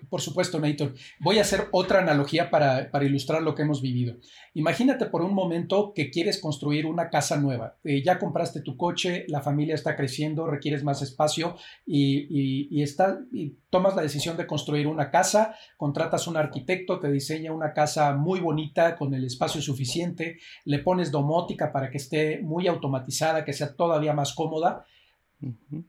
por, 0.09 0.21
supuesto, 0.21 0.61
Nathan. 0.61 0.95
Voy 1.19 1.39
a 1.39 1.43
hacer 1.43 1.67
otra 1.73 1.99
analogía 1.99 2.49
para, 2.49 2.89
ilustrar 3.03 3.43
lo 3.43 3.57
que 3.57 3.63
hemos 3.63 3.83
vivido. 3.83 4.17
Imagínate 4.55 5.07
por 5.07 5.23
un 5.23 5.35
momento 5.35 5.93
que 5.95 6.11
quieres 6.11 6.41
construir 6.41 6.87
una 6.87 7.11
casa 7.11 7.39
nueva. 7.39 7.77
Eh, 7.83 8.03
ya 8.05 8.21
compraste 8.21 8.61
tu 8.61 8.77
coche, 8.77 9.25
la 9.29 9.41
familia 9.41 9.75
está 9.75 9.97
creciendo, 9.97 10.47
requieres 10.47 10.85
más 10.85 11.03
espacio 11.03 11.57
y, 11.85 12.69
y, 12.71 12.83
está, 12.83 13.19
y 13.33 13.55
tomas 13.69 13.97
la 13.97 14.03
decisión 14.03 14.37
de 14.37 14.47
construir 14.47 14.87
una 14.87 15.11
casa, 15.11 15.57
contratas 15.77 16.29
un 16.29 16.37
arquitecto, 16.37 17.01
te 17.01 17.11
diseña 17.11 17.53
una 17.53 17.73
casa 17.73 18.15
muy 18.15 18.39
bonita 18.39 18.97
con 18.97 19.13
el 19.13 19.25
espacio 19.25 19.61
suficiente, 19.61 20.39
le 20.65 20.79
pones 20.79 21.11
domótica 21.11 21.73
para 21.73 21.91
que 21.91 21.97
esté 21.97 22.41
muy 22.43 22.69
automatizada, 22.69 23.45
que 23.45 23.53
sea 23.53 23.75
todavía 23.75 24.13
más 24.13 24.35
cómoda. 24.35 24.85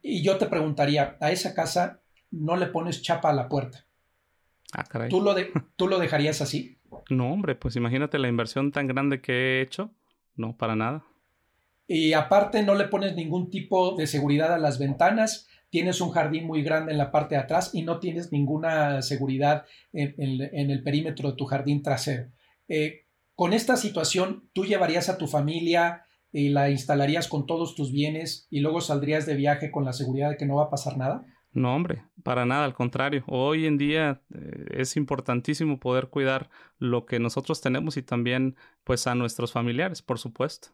Y 0.01 0.23
yo 0.23 0.37
te 0.37 0.47
preguntaría, 0.47 1.17
¿a 1.19 1.31
esa 1.31 1.53
casa 1.53 1.99
no 2.33 2.57
le 2.57 2.67
pones 2.67 3.01
chapa 3.01 3.29
a 3.29 3.33
la 3.33 3.47
puerta. 3.47 3.85
Ah, 4.73 4.83
caray. 4.83 5.09
¿Tú 5.09 5.21
lo, 5.21 5.33
de, 5.33 5.51
¿Tú 5.75 5.87
lo 5.87 5.99
dejarías 5.99 6.41
así? 6.41 6.77
No, 7.09 7.31
hombre, 7.31 7.55
pues 7.55 7.75
imagínate 7.75 8.19
la 8.19 8.27
inversión 8.27 8.71
tan 8.71 8.87
grande 8.87 9.21
que 9.21 9.31
he 9.33 9.61
hecho. 9.61 9.91
No, 10.35 10.57
para 10.57 10.75
nada. 10.75 11.03
Y 11.87 12.13
aparte 12.13 12.63
no 12.63 12.75
le 12.75 12.85
pones 12.85 13.15
ningún 13.15 13.49
tipo 13.49 13.95
de 13.95 14.07
seguridad 14.07 14.53
a 14.53 14.57
las 14.57 14.79
ventanas, 14.79 15.47
tienes 15.69 16.01
un 16.01 16.11
jardín 16.11 16.45
muy 16.47 16.63
grande 16.63 16.91
en 16.91 16.97
la 16.97 17.11
parte 17.11 17.35
de 17.35 17.41
atrás 17.41 17.71
y 17.73 17.83
no 17.83 17.99
tienes 17.99 18.31
ninguna 18.31 19.01
seguridad 19.01 19.65
en, 19.91 20.71
el 20.71 20.83
perímetro 20.83 21.31
de 21.31 21.37
tu 21.37 21.45
jardín 21.45 21.83
trasero. 21.83 22.29
Eh, 22.67 23.05
con 23.35 23.53
esta 23.53 23.75
situación, 23.75 24.49
¿tú 24.53 24.65
llevarías 24.65 25.09
a 25.09 25.17
tu 25.17 25.27
familia 25.27 26.05
y 26.31 26.49
la 26.49 26.69
instalarías 26.69 27.27
con 27.27 27.45
todos 27.45 27.75
tus 27.75 27.91
bienes 27.91 28.47
y 28.49 28.61
luego 28.61 28.81
saldrías 28.81 29.25
de 29.25 29.35
viaje 29.35 29.71
con 29.71 29.83
la 29.83 29.93
seguridad 29.93 30.29
de 30.29 30.37
que 30.37 30.45
no 30.45 30.55
va 30.55 30.65
a 30.65 30.69
pasar 30.69 30.97
nada? 30.97 31.25
No, 31.53 31.75
hombre, 31.75 32.03
para 32.23 32.45
nada, 32.45 32.65
al 32.65 32.73
contrario. 32.73 33.23
Hoy 33.27 33.67
en 33.67 33.77
día 33.77 34.21
eh, 34.33 34.65
es 34.71 34.97
importantísimo 34.97 35.79
poder 35.79 36.09
cuidar 36.09 36.49
lo 36.79 37.05
que 37.05 37.19
nosotros 37.19 37.61
tenemos 37.61 37.95
y 37.97 38.01
también 38.03 38.55
pues 38.83 39.05
a 39.07 39.13
nuestros 39.15 39.51
familiares, 39.51 40.01
por 40.01 40.17
supuesto. 40.19 40.69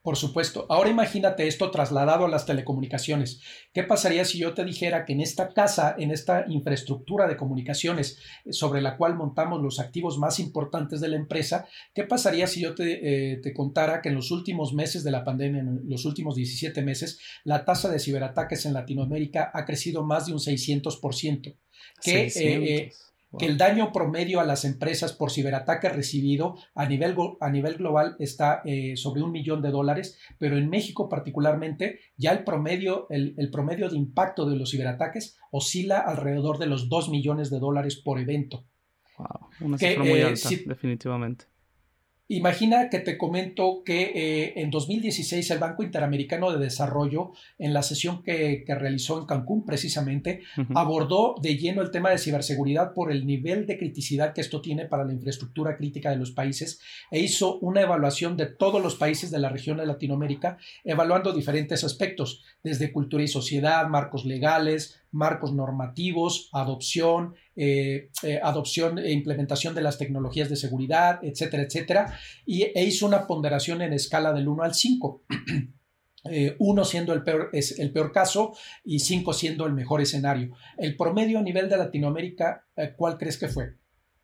Por 0.00 0.16
supuesto. 0.16 0.64
Ahora 0.68 0.90
imagínate 0.90 1.48
esto 1.48 1.70
trasladado 1.70 2.24
a 2.24 2.28
las 2.28 2.46
telecomunicaciones. 2.46 3.40
¿Qué 3.72 3.82
pasaría 3.82 4.24
si 4.24 4.38
yo 4.38 4.54
te 4.54 4.64
dijera 4.64 5.04
que 5.04 5.12
en 5.12 5.20
esta 5.20 5.52
casa, 5.52 5.96
en 5.98 6.12
esta 6.12 6.44
infraestructura 6.48 7.26
de 7.26 7.36
comunicaciones 7.36 8.18
eh, 8.44 8.52
sobre 8.52 8.80
la 8.80 8.96
cual 8.96 9.16
montamos 9.16 9.60
los 9.60 9.80
activos 9.80 10.16
más 10.18 10.38
importantes 10.38 11.00
de 11.00 11.08
la 11.08 11.16
empresa, 11.16 11.66
qué 11.94 12.04
pasaría 12.04 12.46
si 12.46 12.60
yo 12.60 12.74
te, 12.74 13.32
eh, 13.32 13.36
te 13.42 13.52
contara 13.52 14.00
que 14.00 14.08
en 14.08 14.14
los 14.14 14.30
últimos 14.30 14.72
meses 14.72 15.02
de 15.02 15.10
la 15.10 15.24
pandemia, 15.24 15.60
en 15.60 15.80
los 15.88 16.04
últimos 16.04 16.36
17 16.36 16.80
meses, 16.82 17.18
la 17.44 17.64
tasa 17.64 17.90
de 17.90 17.98
ciberataques 17.98 18.66
en 18.66 18.74
Latinoamérica 18.74 19.50
ha 19.52 19.64
crecido 19.64 20.04
más 20.04 20.26
de 20.26 20.32
un 20.32 20.38
600%? 20.38 21.56
Que, 22.02 22.92
que 23.36 23.46
el 23.46 23.58
daño 23.58 23.92
promedio 23.92 24.40
a 24.40 24.44
las 24.44 24.64
empresas 24.64 25.12
por 25.12 25.30
ciberataque 25.30 25.88
recibido 25.90 26.56
a 26.74 26.86
nivel, 26.86 27.14
a 27.40 27.50
nivel 27.50 27.74
global 27.74 28.16
está 28.18 28.62
eh, 28.64 28.96
sobre 28.96 29.22
un 29.22 29.32
millón 29.32 29.60
de 29.60 29.70
dólares, 29.70 30.18
pero 30.38 30.56
en 30.56 30.70
México 30.70 31.08
particularmente 31.08 32.00
ya 32.16 32.32
el 32.32 32.44
promedio, 32.44 33.06
el, 33.10 33.50
promedio 33.50 33.90
de 33.90 33.96
impacto 33.96 34.48
de 34.48 34.56
los 34.56 34.70
ciberataques 34.70 35.38
oscila 35.50 35.98
alrededor 35.98 36.58
de 36.58 36.66
los 36.66 36.88
dos 36.88 37.10
millones 37.10 37.50
de 37.50 37.58
dólares 37.58 37.96
por 37.96 38.18
evento. 38.18 38.64
Wow, 39.18 39.50
una 39.60 39.78
cifra 39.78 40.04
muy 40.04 40.20
eh, 40.20 40.24
alta, 40.24 40.48
definitivamente. 40.66 41.46
Imagina 42.30 42.90
que 42.90 42.98
te 42.98 43.16
comento 43.16 43.82
que 43.86 44.12
eh, 44.14 44.52
en 44.56 44.70
2016 44.70 45.50
el 45.50 45.58
Banco 45.58 45.82
Interamericano 45.82 46.52
de 46.52 46.58
Desarrollo, 46.58 47.32
en 47.58 47.72
la 47.72 47.82
sesión 47.82 48.22
que, 48.22 48.66
realizó 48.68 49.18
en 49.18 49.24
Cancún 49.24 49.64
precisamente, 49.64 50.42
abordó 50.74 51.36
de 51.40 51.56
lleno 51.56 51.80
el 51.80 51.90
tema 51.90 52.10
de 52.10 52.18
ciberseguridad 52.18 52.92
por 52.92 53.10
el 53.10 53.26
nivel 53.26 53.64
de 53.64 53.78
criticidad 53.78 54.34
que 54.34 54.42
esto 54.42 54.60
tiene 54.60 54.84
para 54.84 55.04
la 55.04 55.14
infraestructura 55.14 55.78
crítica 55.78 56.10
de 56.10 56.16
los 56.16 56.30
países 56.30 56.82
e 57.10 57.18
hizo 57.18 57.58
una 57.60 57.80
evaluación 57.80 58.36
de 58.36 58.44
todos 58.44 58.82
los 58.82 58.96
países 58.96 59.30
de 59.30 59.38
la 59.38 59.48
región 59.48 59.78
de 59.78 59.86
Latinoamérica, 59.86 60.58
evaluando 60.84 61.32
diferentes 61.32 61.82
aspectos, 61.82 62.44
desde 62.62 62.92
cultura 62.92 63.22
y 63.22 63.28
sociedad, 63.28 63.88
marcos 63.88 64.26
legales, 64.26 65.00
marcos 65.10 65.54
normativos, 65.54 66.50
adopción, 66.52 67.34
eh, 67.56 68.10
eh, 68.22 68.40
adopción 68.42 68.98
e 68.98 69.12
implementación 69.12 69.74
de 69.74 69.82
las 69.82 69.98
tecnologías 69.98 70.48
de 70.48 70.56
seguridad, 70.56 71.20
etcétera, 71.22 71.62
etcétera, 71.62 72.18
y, 72.44 72.62
e 72.62 72.84
hizo 72.84 73.06
una 73.06 73.26
ponderación 73.26 73.82
en 73.82 73.92
escala 73.92 74.32
del 74.32 74.48
1 74.48 74.62
al 74.62 74.74
5. 74.74 75.24
1 76.58 76.82
eh, 76.82 76.84
siendo 76.84 77.12
el 77.12 77.22
peor, 77.22 77.50
es 77.52 77.78
el 77.78 77.92
peor 77.92 78.12
caso 78.12 78.56
y 78.84 79.00
5 79.00 79.32
siendo 79.32 79.66
el 79.66 79.72
mejor 79.72 80.00
escenario. 80.00 80.54
El 80.76 80.96
promedio 80.96 81.38
a 81.38 81.42
nivel 81.42 81.68
de 81.68 81.78
Latinoamérica, 81.78 82.66
¿cuál 82.96 83.16
crees 83.18 83.38
que 83.38 83.48
fue? 83.48 83.76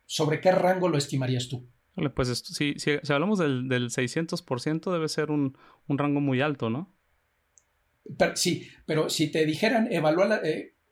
¿Sobre 0.05 0.39
qué 0.39 0.51
rango 0.51 0.87
lo 0.87 0.97
estimarías 0.97 1.47
tú? 1.47 1.67
Pues 2.13 2.27
si, 2.39 2.75
si, 2.77 2.91
hablamos 3.11 3.39
del, 3.39 3.69
del 3.69 3.89
600%, 3.89 4.91
debe 4.91 5.07
ser 5.07 5.31
un, 5.31 5.57
un, 5.87 5.97
rango 5.97 6.19
muy 6.19 6.41
alto, 6.41 6.69
¿no? 6.69 6.93
sí, 8.35 8.67
pero 8.85 9.09
si 9.09 9.31
te 9.31 9.45
dijeran, 9.45 9.91
evaluar, 9.91 10.41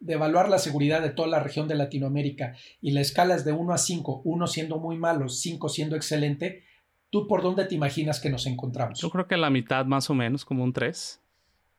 de 0.03 0.13
evaluar 0.13 0.49
la 0.49 0.59
seguridad 0.59 1.01
de 1.01 1.11
toda 1.11 1.29
la 1.29 1.39
región 1.39 1.67
de 1.67 1.75
Latinoamérica 1.75 2.55
y 2.81 2.91
la 2.91 3.01
escala 3.01 3.35
es 3.35 3.45
de 3.45 3.53
1 3.53 3.73
a 3.73 3.77
5, 3.77 4.21
1 4.25 4.47
siendo 4.47 4.77
muy 4.77 4.97
malo, 4.97 5.29
5 5.29 5.69
siendo 5.69 5.95
excelente, 5.95 6.63
¿tú 7.09 7.27
por 7.27 7.41
dónde 7.41 7.65
te 7.65 7.75
imaginas 7.75 8.19
que 8.19 8.29
nos 8.29 8.45
encontramos? 8.45 8.99
Yo 8.99 9.09
creo 9.09 9.27
que 9.27 9.37
la 9.37 9.49
mitad 9.49 9.85
más 9.85 10.09
o 10.09 10.13
menos, 10.13 10.43
como 10.43 10.63
un 10.63 10.73
3. 10.73 11.21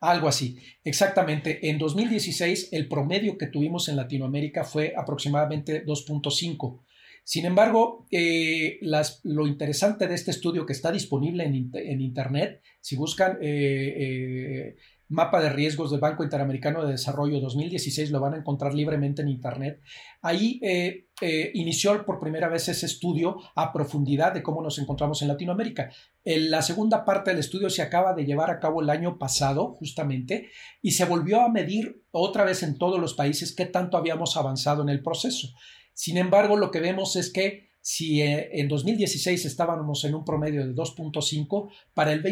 Algo 0.00 0.28
así, 0.28 0.58
exactamente. 0.84 1.68
En 1.68 1.78
2016 1.78 2.70
el 2.72 2.88
promedio 2.88 3.36
que 3.36 3.46
tuvimos 3.46 3.88
en 3.88 3.96
Latinoamérica 3.96 4.64
fue 4.64 4.94
aproximadamente 4.96 5.84
2.5. 5.84 6.80
Sin 7.24 7.46
embargo, 7.46 8.06
eh, 8.10 8.78
lo 9.22 9.46
interesante 9.46 10.06
de 10.06 10.14
este 10.14 10.30
estudio 10.30 10.66
que 10.66 10.74
está 10.74 10.92
disponible 10.92 11.44
en, 11.44 12.00
Internet, 12.02 12.60
si 12.80 12.96
buscan 12.96 13.38
eh, 13.40 13.94
eh, 13.96 14.76
mapa 15.08 15.40
de 15.40 15.50
riesgos 15.50 15.90
del 15.90 16.00
Banco 16.00 16.24
Interamericano 16.24 16.84
de 16.84 16.92
Desarrollo 16.92 17.40
2016, 17.40 18.10
lo 18.10 18.20
van 18.20 18.34
a 18.34 18.38
encontrar 18.38 18.74
libremente 18.74 19.22
en 19.22 19.28
Internet. 19.28 19.80
Ahí 20.22 20.58
eh, 20.62 21.08
eh, 21.20 21.50
inició 21.54 22.04
por 22.04 22.20
primera 22.20 22.48
vez 22.48 22.68
ese 22.68 22.86
estudio 22.86 23.36
a 23.54 23.72
profundidad 23.72 24.32
de 24.32 24.42
cómo 24.42 24.62
nos 24.62 24.78
encontramos 24.78 25.22
en 25.22 25.28
Latinoamérica. 25.28 25.90
la 26.24 26.62
segunda 26.62 27.04
parte 27.04 27.30
del 27.30 27.40
estudio 27.40 27.70
se 27.70 27.82
acaba 27.82 28.14
de 28.14 28.24
llevar 28.24 28.50
a 28.50 28.60
cabo 28.60 28.80
el 28.80 28.90
año 28.90 29.18
pasado, 29.18 29.74
justamente, 29.74 30.48
y 30.82 30.92
se 30.92 31.04
volvió 31.04 31.42
a 31.42 31.48
medir 31.48 32.02
otra 32.10 32.44
vez 32.44 32.62
en 32.62 32.78
todos 32.78 33.00
los 33.00 33.14
países 33.14 33.54
qué 33.54 33.66
tanto 33.66 33.96
habíamos 33.96 34.36
avanzado 34.36 34.82
en 34.82 34.88
el 34.88 35.02
proceso. 35.02 35.48
Sin 35.92 36.16
embargo, 36.16 36.56
lo 36.56 36.70
que 36.70 36.80
vemos 36.80 37.16
es 37.16 37.32
que 37.32 37.73
si 37.84 38.22
eh, 38.22 38.48
en 38.58 38.66
2016 38.66 39.44
estábamos 39.44 40.06
en 40.06 40.14
un 40.14 40.24
promedio 40.24 40.66
de 40.66 40.74
2.5, 40.74 41.68
para, 41.92 42.14
el 42.14 42.22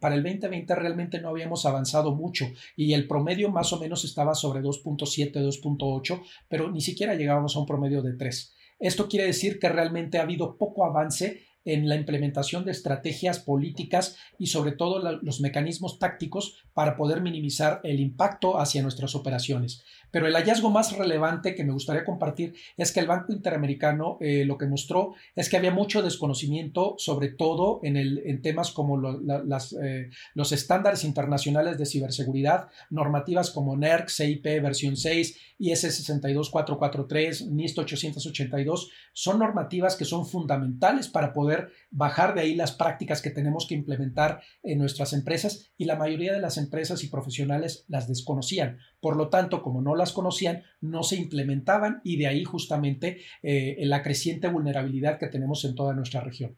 para 0.00 0.16
el 0.16 0.24
2020 0.24 0.74
realmente 0.74 1.20
no 1.20 1.28
habíamos 1.28 1.64
avanzado 1.66 2.16
mucho 2.16 2.46
y 2.74 2.94
el 2.94 3.06
promedio 3.06 3.48
más 3.48 3.72
o 3.72 3.78
menos 3.78 4.04
estaba 4.04 4.34
sobre 4.34 4.60
2.7, 4.60 5.34
2.8, 5.34 6.20
pero 6.48 6.72
ni 6.72 6.80
siquiera 6.80 7.14
llegábamos 7.14 7.54
a 7.54 7.60
un 7.60 7.66
promedio 7.66 8.02
de 8.02 8.14
3. 8.14 8.54
Esto 8.80 9.08
quiere 9.08 9.26
decir 9.26 9.60
que 9.60 9.68
realmente 9.68 10.18
ha 10.18 10.22
habido 10.22 10.58
poco 10.58 10.84
avance 10.84 11.42
en 11.68 11.88
la 11.88 11.96
implementación 11.96 12.64
de 12.64 12.72
estrategias 12.72 13.38
políticas 13.38 14.16
y 14.38 14.46
sobre 14.46 14.72
todo 14.72 14.98
los 15.20 15.40
mecanismos 15.40 15.98
tácticos 15.98 16.64
para 16.72 16.96
poder 16.96 17.20
minimizar 17.20 17.80
el 17.84 18.00
impacto 18.00 18.58
hacia 18.58 18.82
nuestras 18.82 19.14
operaciones. 19.14 19.84
Pero 20.10 20.26
el 20.26 20.34
hallazgo 20.34 20.70
más 20.70 20.96
relevante 20.96 21.54
que 21.54 21.64
me 21.64 21.72
gustaría 21.72 22.04
compartir 22.04 22.54
es 22.78 22.92
que 22.92 23.00
el 23.00 23.06
Banco 23.06 23.32
Interamericano 23.32 24.16
eh, 24.20 24.44
lo 24.46 24.56
que 24.56 24.66
mostró 24.66 25.14
es 25.36 25.50
que 25.50 25.58
había 25.58 25.70
mucho 25.70 26.00
desconocimiento, 26.00 26.94
sobre 26.96 27.28
todo 27.28 27.80
en, 27.82 27.98
el, 27.98 28.22
en 28.24 28.40
temas 28.40 28.70
como 28.70 28.98
las, 28.98 29.74
eh, 29.74 30.08
los 30.34 30.52
estándares 30.52 31.04
internacionales 31.04 31.76
de 31.76 31.84
ciberseguridad, 31.84 32.68
normativas 32.88 33.50
como 33.50 33.76
NERC, 33.76 34.08
CIP 34.08 34.44
versión 34.62 34.96
6, 34.96 35.38
IS 35.58 35.80
62443, 35.80 37.48
NIST 37.48 37.78
882, 37.78 38.90
son 39.12 39.38
normativas 39.40 39.96
que 39.96 40.04
son 40.04 40.24
fundamentales 40.24 41.08
para 41.08 41.32
poder 41.32 41.57
bajar 41.90 42.34
de 42.34 42.42
ahí 42.42 42.54
las 42.54 42.72
prácticas 42.72 43.22
que 43.22 43.30
tenemos 43.30 43.66
que 43.66 43.74
implementar 43.74 44.40
en 44.62 44.78
nuestras 44.78 45.12
empresas 45.12 45.70
y 45.76 45.84
la 45.84 45.96
mayoría 45.96 46.32
de 46.32 46.40
las 46.40 46.58
empresas 46.58 47.04
y 47.04 47.08
profesionales 47.08 47.84
las 47.88 48.08
desconocían. 48.08 48.78
Por 49.00 49.16
lo 49.16 49.28
tanto, 49.28 49.62
como 49.62 49.82
no 49.82 49.94
las 49.94 50.12
conocían, 50.12 50.62
no 50.80 51.02
se 51.02 51.16
implementaban 51.16 52.00
y 52.04 52.16
de 52.16 52.26
ahí 52.26 52.44
justamente 52.44 53.22
eh, 53.42 53.76
la 53.80 54.02
creciente 54.02 54.48
vulnerabilidad 54.48 55.18
que 55.18 55.28
tenemos 55.28 55.64
en 55.64 55.74
toda 55.74 55.94
nuestra 55.94 56.20
región. 56.20 56.56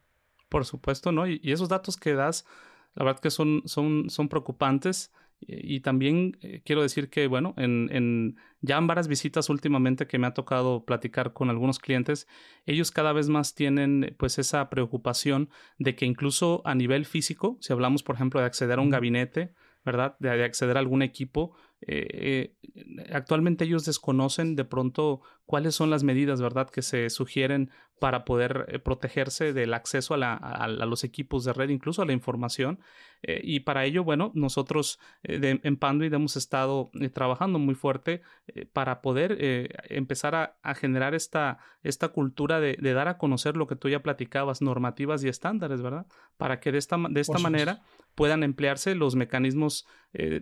Por 0.49 0.65
supuesto, 0.65 1.13
¿no? 1.13 1.27
Y, 1.27 1.41
esos 1.45 1.69
datos 1.69 1.97
que 1.97 2.15
das, 2.15 2.45
la 2.95 3.05
verdad 3.05 3.21
que 3.21 3.31
son, 3.31 3.63
son, 3.67 4.11
son 4.11 4.29
preocupantes. 4.29 5.13
Y, 5.41 5.81
también 5.81 6.37
eh, 6.43 6.61
quiero 6.65 6.83
decir 6.83 7.09
que, 7.09 7.27
bueno, 7.27 7.55
en, 7.57 7.89
en, 7.93 8.37
ya 8.61 8.77
en 8.77 8.87
varias 8.87 9.09
visitas 9.09 9.49
últimamente 9.49 10.07
que 10.07 10.19
me 10.19 10.27
ha 10.27 10.35
tocado 10.35 10.85
platicar 10.85 11.33
con 11.33 11.49
algunos 11.49 11.79
clientes, 11.79 12.29
ellos 12.67 12.91
cada 12.91 13.13
vez 13.13 13.29
más 13.29 13.55
tienen 13.55 14.15
pues 14.19 14.39
esa 14.39 14.69
preocupación 14.69 15.49
de 15.79 15.97
que 15.97 16.05
incluso 16.05 16.61
a 16.65 16.75
nivel 16.75 17.07
físico, 17.07 17.57
si 17.61 17.73
hablamos 17.73 18.03
por 18.03 18.17
ejemplo 18.17 18.41
de 18.41 18.47
acceder 18.47 18.79
a 18.79 18.83
un 18.83 18.91
gabinete, 18.91 19.55
¿verdad? 19.85 20.17
De, 20.19 20.31
acceder 20.45 20.77
a 20.77 20.81
algún 20.81 21.03
equipo. 21.03 21.55
Eh, 21.87 22.55
eh, 22.75 23.07
actualmente 23.13 23.65
ellos 23.65 23.85
desconocen 23.85 24.55
de 24.55 24.65
pronto 24.65 25.23
cuáles 25.47 25.75
son 25.75 25.91
las 25.91 26.05
medidas, 26.05 26.41
¿verdad?, 26.41 26.71
que 26.71 26.83
se 26.83 27.11
sugieren 27.11 27.71
para 28.01 28.25
poder 28.25 28.67
eh, 28.69 28.79
protegerse 28.81 29.53
del 29.53 29.75
acceso 29.75 30.15
a, 30.15 30.69
los 30.87 31.05
equipos 31.05 31.45
de 31.45 31.53
red, 31.53 31.69
incluso 31.69 32.03
a 32.03 32.07
la 32.07 32.13
información. 32.13 32.81
Eh, 33.23 33.41
y 33.45 33.61
para 33.61 33.85
ello, 33.85 34.03
bueno, 34.03 34.33
nosotros 34.35 34.99
eh, 35.23 35.61
en 35.63 35.77
Panduit 35.77 36.13
hemos 36.13 36.37
estado 36.37 36.91
trabajando 37.13 37.59
muy 37.59 37.75
fuerte 37.75 38.23
para 38.73 39.03
poder 39.03 39.37
empezar 39.91 40.35
a, 40.63 40.75
generar 40.75 41.15
esta, 41.15 41.59
esta 41.83 42.09
cultura 42.09 42.59
de, 42.59 42.77
dar 42.81 43.09
a 43.09 43.19
conocer 43.19 43.57
lo 43.57 43.67
que 43.67 43.77
tú 43.77 43.89
ya 43.89 44.03
platicabas, 44.03 44.63
normativas 44.63 45.23
y 45.23 45.29
estándares, 45.29 45.83
¿verdad? 45.83 46.07
Para 46.39 46.59
que 46.59 46.73
de 46.73 46.79
esta, 46.79 46.97
de 47.11 47.21
esta 47.21 47.39
manera 47.39 47.83
puedan 48.15 48.43
emplearse 48.43 48.95
los 48.95 49.15
mecanismos 49.15 49.87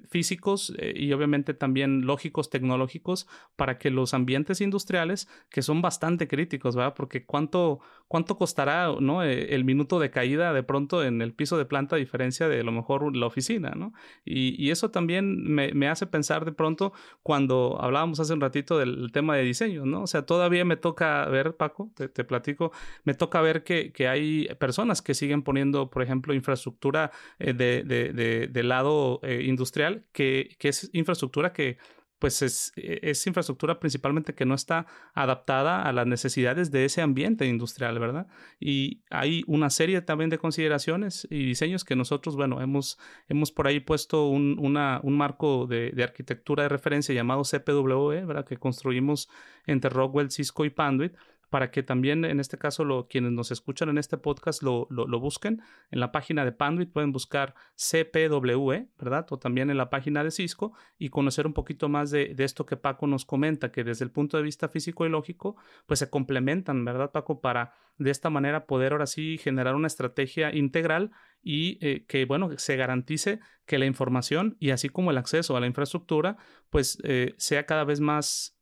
físicos 0.08 0.72
y 0.94 1.12
obviamente 1.12 1.52
también 1.54 2.06
lógicos, 2.06 2.48
tecnológicos, 2.50 3.26
para 3.56 3.78
que 3.78 3.90
los 3.90 4.14
ambientes 4.14 4.60
industriales, 4.60 5.28
que 5.50 5.62
son 5.62 5.82
bastante 5.82 6.28
críticos, 6.28 6.76
¿verdad? 6.76 6.94
Porque 6.94 7.24
cuánto, 7.24 7.80
cuánto 8.06 8.36
costará 8.36 8.88
¿no? 9.00 9.22
Eh, 9.22 9.54
el 9.54 9.64
minuto 9.64 9.98
de 9.98 10.10
caída 10.10 10.52
de 10.52 10.62
pronto 10.62 11.04
en 11.04 11.22
el 11.22 11.32
piso 11.32 11.58
de 11.58 11.64
planta 11.64 11.96
a 11.96 11.98
diferencia 11.98 12.48
de 12.48 12.60
a 12.60 12.62
lo 12.62 12.72
mejor 12.72 13.16
la 13.16 13.26
oficina, 13.26 13.72
¿no? 13.76 13.92
Y, 14.24 14.68
eso 14.68 14.90
también 14.90 15.42
me, 15.44 15.88
hace 15.88 16.06
pensar 16.06 16.44
de 16.44 16.52
pronto 16.52 16.92
cuando 17.22 17.78
hablábamos 17.80 18.20
hace 18.20 18.34
un 18.34 18.40
ratito 18.40 18.78
del 18.78 19.10
tema 19.12 19.34
de 19.34 19.42
diseño, 19.42 19.86
¿no? 19.86 20.02
O 20.02 20.06
sea, 20.06 20.26
todavía 20.26 20.64
me 20.66 20.76
toca 20.76 21.24
ver, 21.26 21.56
Paco, 21.56 21.90
te, 21.94 22.24
platico, 22.24 22.70
me 23.04 23.14
toca 23.14 23.40
ver 23.40 23.64
que, 23.64 23.92
hay 24.08 24.46
personas 24.58 25.00
que 25.00 25.14
siguen 25.14 25.42
poniendo, 25.42 25.88
por 25.90 26.02
ejemplo, 26.02 26.34
infraestructura 26.34 27.10
eh, 27.38 27.54
de, 27.54 27.82
de, 27.82 28.62
lado 28.62 29.20
eh, 29.22 29.44
industrial, 29.58 30.04
que, 30.12 30.56
es 30.60 30.90
infraestructura 30.92 31.52
que 31.52 31.78
pues 32.18 32.42
es, 32.42 32.72
e, 32.76 32.98
es, 33.02 33.24
infraestructura 33.28 33.78
principalmente 33.78 34.34
que 34.34 34.44
no 34.44 34.54
está 34.54 34.86
adaptada 35.14 35.82
a 35.82 35.92
las 35.92 36.06
necesidades 36.06 36.72
de 36.72 36.84
ese 36.84 37.00
ambiente 37.00 37.46
industrial, 37.46 37.98
¿verdad? 38.00 38.26
Y 38.58 39.02
hay 39.08 39.44
una 39.46 39.70
serie 39.70 40.00
también 40.02 40.30
de 40.30 40.38
consideraciones 40.38 41.28
y 41.30 41.44
diseños 41.46 41.84
que 41.84 41.94
nosotros, 41.94 42.34
bueno, 42.34 42.60
hemos, 42.60 42.98
hemos 43.28 43.52
por 43.52 43.68
ahí 43.68 43.78
puesto 43.78 44.26
un, 44.26 44.58
un 44.58 45.16
marco 45.16 45.66
de, 45.68 45.92
de, 45.92 46.02
arquitectura 46.02 46.64
de 46.64 46.70
referencia 46.70 47.14
llamado 47.14 47.42
CPWE, 47.42 48.24
¿verdad? 48.24 48.44
Que 48.44 48.56
construimos 48.56 49.28
entre 49.66 49.90
Rockwell, 49.90 50.30
Cisco 50.30 50.64
y 50.64 50.70
Panduit 50.70 51.12
para 51.50 51.70
que 51.70 51.82
también 51.82 52.24
en 52.24 52.40
este 52.40 52.58
caso 52.58 52.84
lo, 52.84 53.08
quienes 53.08 53.32
nos 53.32 53.50
escuchan 53.50 53.88
en 53.88 53.98
este 53.98 54.18
podcast 54.18 54.62
lo, 54.62 54.86
lo, 54.90 55.20
busquen. 55.20 55.62
En 55.90 56.00
la 56.00 56.12
página 56.12 56.44
de 56.44 56.52
Panduit 56.52 56.92
pueden 56.92 57.12
buscar 57.12 57.54
CPWE, 57.76 58.88
¿verdad? 58.98 59.26
O 59.30 59.38
también 59.38 59.70
en 59.70 59.76
la 59.76 59.90
página 59.90 60.22
de 60.22 60.30
Cisco 60.30 60.72
y 60.98 61.08
conocer 61.08 61.46
un 61.46 61.54
poquito 61.54 61.88
más 61.88 62.10
de, 62.10 62.34
de, 62.34 62.44
esto 62.44 62.66
que 62.66 62.76
Paco 62.76 63.06
nos 63.06 63.24
comenta, 63.24 63.72
que 63.72 63.84
desde 63.84 64.04
el 64.04 64.10
punto 64.10 64.36
de 64.36 64.42
vista 64.42 64.68
físico 64.68 65.06
y 65.06 65.08
lógico, 65.08 65.56
pues 65.86 66.00
se 66.00 66.10
complementan, 66.10 66.84
¿verdad, 66.84 67.10
Paco? 67.10 67.40
Para 67.40 67.72
de 67.98 68.10
esta 68.10 68.30
manera 68.30 68.66
poder 68.66 68.92
ahora 68.92 69.06
sí 69.06 69.38
generar 69.38 69.74
una 69.74 69.88
estrategia 69.88 70.54
integral 70.54 71.10
y 71.42 71.78
eh, 71.80 72.04
que, 72.06 72.24
bueno, 72.24 72.50
se 72.56 72.76
garantice 72.76 73.40
que 73.66 73.78
la 73.78 73.86
información 73.86 74.56
y 74.60 74.70
así 74.70 74.88
como 74.88 75.10
el 75.10 75.18
acceso 75.18 75.56
a 75.56 75.60
la 75.60 75.66
infraestructura, 75.66 76.36
pues 76.70 76.98
eh, 77.04 77.34
sea 77.38 77.66
cada 77.66 77.84
vez 77.84 78.00
más 78.00 78.57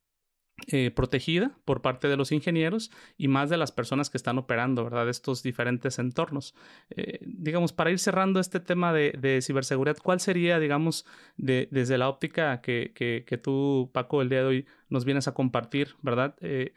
eh, 0.68 0.90
protegida 0.90 1.52
por 1.66 1.82
parte 1.82 2.08
de 2.08 2.16
los 2.16 2.32
ingenieros 2.32 2.90
y 3.18 3.28
más 3.28 3.50
de 3.50 3.58
las 3.58 3.72
personas 3.72 4.08
que 4.08 4.16
están 4.16 4.38
operando, 4.38 4.84
¿verdad? 4.84 5.06
Estos 5.10 5.42
diferentes 5.42 5.98
entornos. 5.98 6.54
Eh, 6.88 7.18
digamos, 7.20 7.74
para 7.74 7.90
ir 7.90 7.98
cerrando 7.98 8.40
este 8.40 8.58
tema 8.58 8.94
de, 8.94 9.40
ciberseguridad, 9.42 9.98
¿cuál 10.02 10.18
sería, 10.18 10.58
digamos, 10.58 11.04
desde 11.36 11.98
la 11.98 12.08
óptica 12.08 12.62
que, 12.62 13.40
tú, 13.42 13.90
Paco, 13.92 14.22
el 14.22 14.30
día 14.30 14.40
de 14.40 14.46
hoy 14.46 14.66
nos 14.88 15.04
vienes 15.04 15.28
a 15.28 15.34
compartir, 15.34 15.94
¿verdad? 16.00 16.34
Eh, 16.40 16.72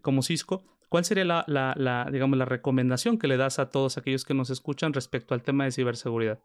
como 0.00 0.22
Cisco, 0.22 0.62
¿cuál 0.88 1.04
sería 1.04 1.24
la, 1.24 1.44
la, 1.48 2.08
digamos, 2.12 2.38
la 2.38 2.44
recomendación 2.44 3.18
que 3.18 3.26
le 3.26 3.36
das 3.36 3.58
a 3.58 3.68
todos 3.68 3.98
aquellos 3.98 4.24
que 4.24 4.32
nos 4.32 4.48
escuchan 4.48 4.92
respecto 4.92 5.34
al 5.34 5.42
tema 5.42 5.64
de 5.64 5.72
ciberseguridad? 5.72 6.38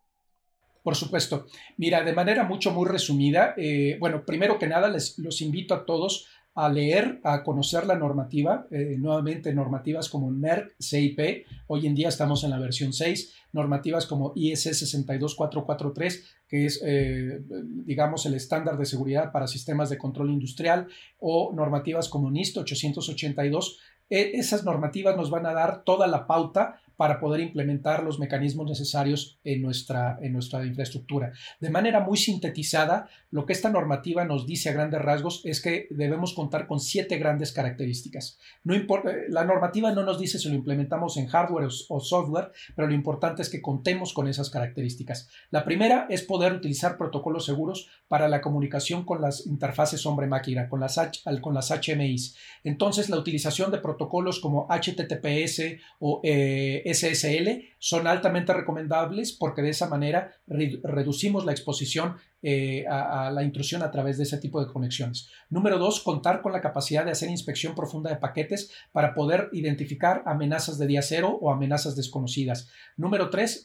Por 0.82 0.96
supuesto. 0.96 1.46
Mira, 1.78 2.04
de 2.04 2.14
manera 2.14 2.44
mucho, 2.44 2.72
muy 2.72 2.90
resumida, 2.90 3.56
bueno, 4.00 4.26
primero 4.26 4.58
que 4.58 4.68
nada, 4.68 4.90
les 4.90 5.18
los 5.20 5.40
invito 5.40 5.76
a 5.76 5.86
todos 5.86 6.28
a 6.56 6.70
leer, 6.70 7.20
a 7.24 7.44
conocer 7.44 7.88
la 7.88 7.96
normativa, 7.96 8.68
eh, 8.70 8.96
nuevamente 9.00 9.54
normativas 9.54 10.08
como 10.08 10.32
NERC, 10.32 10.76
CIP, 10.80 11.46
hoy 11.68 11.88
en 11.88 11.96
día 11.96 12.10
estamos 12.10 12.44
en 12.44 12.52
la 12.52 12.60
versión 12.60 12.94
6, 12.94 13.34
normativas 13.54 14.06
como 14.06 14.34
IS 14.36 14.62
62443, 14.62 16.24
que 16.48 16.66
es, 16.66 16.80
eh, 16.86 17.42
digamos, 17.86 18.26
el 18.28 18.36
estándar 18.36 18.78
de 18.78 18.86
seguridad 18.86 19.32
para 19.32 19.48
sistemas 19.48 19.90
de 19.90 19.98
control 19.98 20.30
industrial, 20.30 20.88
o 21.20 21.52
normativas 21.54 22.08
como 22.08 22.30
NIST 22.30 22.58
882. 22.58 23.80
E, 24.10 24.34
esas 24.36 24.64
normativas 24.64 25.18
nos 25.18 25.32
van 25.32 25.48
a 25.48 25.54
dar 25.54 25.84
toda 25.84 26.06
la 26.06 26.28
pauta 26.28 26.82
para 26.98 27.20
poder 27.20 27.42
implementar 27.42 28.04
los 28.04 28.20
mecanismos 28.20 28.70
necesarios 28.70 29.40
en 29.44 29.62
nuestra, 29.62 30.18
en 30.22 30.34
nuestra 30.34 30.66
infraestructura. 30.66 31.32
De 31.60 31.70
manera 31.70 32.00
muy 32.00 32.18
sintetizada, 32.18 33.08
lo 33.32 33.46
que 33.46 33.54
esta 33.54 33.70
normativa 33.70 34.26
nos 34.26 34.46
dice 34.46 34.70
a 34.70 34.74
grandes 34.74 35.02
rasgos 35.02 35.42
es 35.44 35.62
que 35.62 35.88
debemos 35.90 36.34
contar 36.34 36.68
con 36.68 36.80
siete 36.80 37.18
grandes 37.18 37.52
características. 37.52 38.40
No 38.64 38.76
importa, 38.76 39.12
la 39.30 39.44
normativa 39.44 39.92
no 39.92 40.04
nos 40.04 40.20
dice 40.20 40.40
si 40.40 40.50
lo 40.50 40.56
implementamos 40.56 41.18
en 41.18 41.28
hardware 41.28 41.68
o, 41.90 42.00
software, 42.00 42.52
pero 42.76 42.88
lo 42.88 42.94
importante 42.94 43.42
es 43.42 43.50
que 43.50 43.62
contemos 43.62 44.14
con 44.14 44.28
esas 44.28 44.50
características. 44.50 45.30
La 45.50 45.66
primera 45.66 46.08
es 46.10 46.22
poder 46.22 46.54
utilizar 46.54 46.98
protocolos 46.98 47.46
seguros 47.46 47.90
para 48.08 48.28
la 48.28 48.42
comunicación 48.42 49.06
con 49.06 49.22
las 49.22 49.48
interfaces 49.48 50.06
hombre-máquina, 50.06 50.70
con 50.70 50.80
las, 50.80 51.00
con 51.42 51.54
las 51.54 51.72
HMIs. 51.72 52.36
Entonces, 52.64 53.10
la 53.10 53.18
utilización 53.18 53.72
de 53.72 53.80
protocolos 53.80 54.40
como 54.40 54.68
HTTPS 54.70 55.78
o 56.00 56.22
eh, 56.24 56.83
SSL 56.86 57.76
son 57.80 58.08
altamente 58.08 58.54
recomendables 58.54 59.34
porque 59.34 59.62
de 59.62 59.70
esa 59.70 59.88
manera 59.88 60.34
reducimos 60.48 61.46
la 61.46 61.52
exposición 61.52 62.16
eh, 62.46 62.86
a, 62.90 63.32
la 63.32 63.44
intrusión 63.44 63.84
a 63.84 63.92
través 63.92 64.18
de 64.18 64.24
ese 64.24 64.38
tipo 64.38 64.60
de 64.60 64.72
conexiones. 64.72 65.30
Número 65.50 65.78
dos, 65.78 66.02
contar 66.02 66.42
con 66.42 66.52
la 66.52 66.60
capacidad 66.60 67.06
de 67.06 67.12
hacer 67.12 67.30
inspección 67.30 67.74
profunda 67.74 68.10
de 68.10 68.18
paquetes 68.18 68.70
para 68.92 69.14
poder 69.14 69.48
identificar 69.54 70.24
amenazas 70.26 70.78
de 70.78 70.88
día 70.88 71.02
cero 71.02 71.38
o 71.40 71.52
amenazas 71.52 71.96
desconocidas. 71.96 72.70
Número 72.98 73.30
tres, 73.30 73.64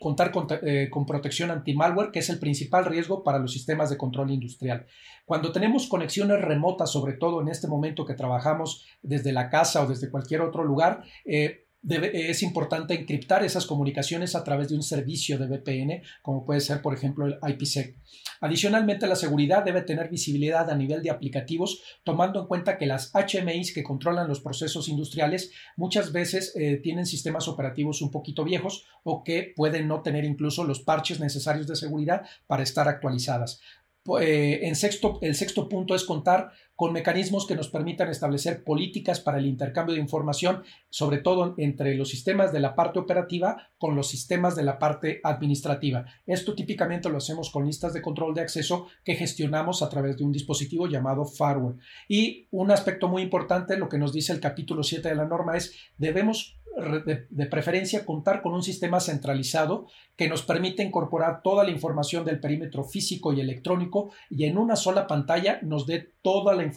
contar 0.00 0.30
con, 0.30 0.46
eh, 0.62 0.88
con 0.88 1.04
protección 1.04 1.50
anti-malware, 1.50 2.12
que 2.12 2.20
es 2.20 2.30
el 2.30 2.38
principal 2.38 2.84
riesgo 2.84 3.24
para 3.24 3.40
los 3.40 3.52
sistemas 3.52 3.90
de 3.90 3.96
control 3.96 4.30
industrial. 4.30 4.86
Cuando 5.24 5.50
tenemos 5.50 5.88
conexiones 5.88 6.40
remotas, 6.40 6.92
sobre 6.92 7.14
todo 7.14 7.40
en 7.40 7.48
este 7.48 7.66
momento 7.66 8.04
que 8.04 8.14
trabajamos 8.14 8.86
desde 9.02 9.32
la 9.32 9.50
casa 9.50 9.82
o 9.82 9.88
desde 9.88 10.10
cualquier 10.10 10.42
otro 10.42 10.62
lugar, 10.62 11.02
eh, 11.24 11.66
es 11.88 12.42
importante 12.42 12.94
encriptar 12.94 13.44
esas 13.44 13.66
comunicaciones 13.66 14.36
a 14.36 14.44
través 14.44 14.68
de 14.68 14.76
un 14.76 14.82
servicio 14.82 15.36
de 15.36 15.46
VPN, 15.46 16.02
como 16.22 16.44
puede 16.44 16.60
ser, 16.60 16.80
por 16.80 16.94
ejemplo, 16.94 17.26
el 17.26 17.38
IPsec. 17.42 17.96
Adicionalmente, 18.40 19.06
la 19.06 19.16
seguridad 19.16 19.64
debe 19.64 19.82
tener 19.82 20.08
visibilidad 20.08 20.70
a 20.70 20.76
nivel 20.76 21.02
de 21.02 21.10
aplicativos, 21.10 21.82
tomando 22.04 22.40
en 22.40 22.46
cuenta 22.46 22.78
que 22.78 22.86
las 22.86 23.12
HMIs 23.12 23.74
que 23.74 23.82
controlan 23.82 24.28
los 24.28 24.40
procesos 24.40 24.88
industriales 24.88 25.50
muchas 25.76 26.12
veces 26.12 26.52
eh, 26.54 26.76
tienen 26.76 27.06
sistemas 27.06 27.48
operativos 27.48 28.00
un 28.00 28.10
poquito 28.10 28.44
viejos 28.44 28.84
o 29.02 29.24
que 29.24 29.52
pueden 29.56 29.88
no 29.88 30.02
tener 30.02 30.24
incluso 30.24 30.64
los 30.64 30.80
parches 30.80 31.20
necesarios 31.20 31.66
de 31.66 31.76
seguridad 31.76 32.22
para 32.46 32.62
estar 32.62 32.88
actualizadas. 32.88 33.60
Eh, 34.20 34.60
en 34.62 34.74
sexto, 34.74 35.18
el 35.22 35.34
sexto 35.36 35.68
punto 35.68 35.94
es 35.94 36.04
contar 36.04 36.50
con 36.82 36.92
mecanismos 36.92 37.46
que 37.46 37.54
nos 37.54 37.68
permitan 37.68 38.08
establecer 38.08 38.64
políticas 38.64 39.20
para 39.20 39.38
el 39.38 39.46
intercambio 39.46 39.94
de 39.94 40.00
información, 40.00 40.64
sobre 40.90 41.18
todo 41.18 41.54
entre 41.58 41.94
los 41.94 42.08
sistemas 42.08 42.52
de 42.52 42.58
la 42.58 42.74
parte 42.74 42.98
operativa 42.98 43.68
con 43.78 43.94
los 43.94 44.08
sistemas 44.08 44.56
de 44.56 44.64
la 44.64 44.80
parte 44.80 45.20
administrativa. 45.22 46.04
Esto 46.26 46.56
típicamente 46.56 47.08
lo 47.08 47.18
hacemos 47.18 47.50
con 47.50 47.66
listas 47.66 47.92
de 47.92 48.02
control 48.02 48.34
de 48.34 48.40
acceso 48.40 48.88
que 49.04 49.14
gestionamos 49.14 49.80
a 49.80 49.88
través 49.88 50.16
de 50.16 50.24
un 50.24 50.32
dispositivo 50.32 50.88
llamado 50.88 51.24
firewall. 51.24 51.78
Y 52.08 52.48
un 52.50 52.72
aspecto 52.72 53.06
muy 53.06 53.22
importante, 53.22 53.76
lo 53.76 53.88
que 53.88 53.98
nos 53.98 54.12
dice 54.12 54.32
el 54.32 54.40
capítulo 54.40 54.82
7 54.82 55.08
de 55.08 55.14
la 55.14 55.26
norma 55.26 55.56
es 55.56 55.76
debemos 55.98 56.58
de, 57.04 57.46
preferencia 57.46 58.04
contar 58.04 58.42
con 58.42 58.54
un 58.54 58.62
sistema 58.62 59.00
centralizado 59.00 59.86
que 60.16 60.28
nos 60.28 60.42
permite 60.42 60.82
incorporar 60.82 61.42
toda 61.42 61.64
la 61.64 61.70
información 61.70 62.24
del 62.24 62.40
perímetro 62.40 62.84
físico 62.84 63.32
y 63.32 63.40
electrónico 63.40 64.10
y 64.30 64.44
en 64.44 64.56
una 64.56 64.76
sola 64.76 65.06
pantalla 65.06 65.58
nos 65.62 65.86
dé 65.86 66.12
toda 66.22 66.54
la 66.54 66.64
información 66.64 66.71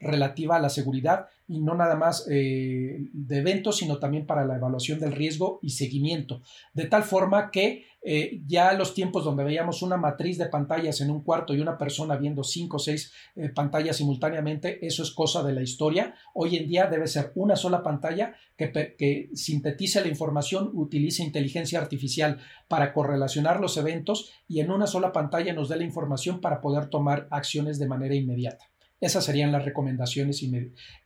relativa 0.00 0.56
a 0.56 0.60
la 0.60 0.68
seguridad 0.68 1.26
y 1.48 1.60
no 1.60 1.74
nada 1.74 1.96
más 1.96 2.26
eh, 2.30 3.08
de 3.12 3.38
eventos, 3.38 3.78
sino 3.78 3.98
también 3.98 4.26
para 4.26 4.44
la 4.44 4.56
evaluación 4.56 5.00
del 5.00 5.12
riesgo 5.12 5.58
y 5.62 5.70
seguimiento. 5.70 6.42
De 6.74 6.84
tal 6.84 7.04
forma 7.04 7.50
que 7.50 7.86
eh, 8.02 8.42
ya 8.46 8.74
los 8.74 8.94
tiempos 8.94 9.24
donde 9.24 9.44
veíamos 9.44 9.82
una 9.82 9.96
matriz 9.96 10.38
de 10.38 10.46
pantallas 10.46 11.00
en 11.00 11.10
un 11.10 11.22
cuarto 11.22 11.54
y 11.54 11.60
una 11.60 11.78
persona 11.78 12.16
viendo 12.16 12.44
cinco 12.44 12.76
o 12.76 12.80
seis 12.80 13.12
eh, 13.34 13.48
pantallas 13.48 13.96
simultáneamente, 13.96 14.86
eso 14.86 15.02
es 15.02 15.10
cosa 15.10 15.42
de 15.42 15.54
la 15.54 15.62
historia. 15.62 16.14
Hoy 16.34 16.56
en 16.56 16.68
día 16.68 16.86
debe 16.86 17.06
ser 17.06 17.32
una 17.34 17.56
sola 17.56 17.82
pantalla 17.82 18.34
que, 18.56 18.70
que 18.70 19.30
sintetice 19.34 20.02
la 20.02 20.08
información, 20.08 20.70
utilice 20.74 21.24
inteligencia 21.24 21.80
artificial 21.80 22.38
para 22.68 22.92
correlacionar 22.92 23.58
los 23.58 23.76
eventos 23.78 24.32
y 24.46 24.60
en 24.60 24.70
una 24.70 24.86
sola 24.86 25.12
pantalla 25.12 25.54
nos 25.54 25.70
dé 25.70 25.76
la 25.76 25.84
información 25.84 26.42
para 26.42 26.60
poder 26.60 26.86
tomar 26.90 27.26
acciones 27.30 27.78
de 27.78 27.88
manera 27.88 28.14
inmediata. 28.14 28.66
Esas 29.00 29.24
serían 29.24 29.52
las 29.52 29.64
recomendaciones 29.64 30.42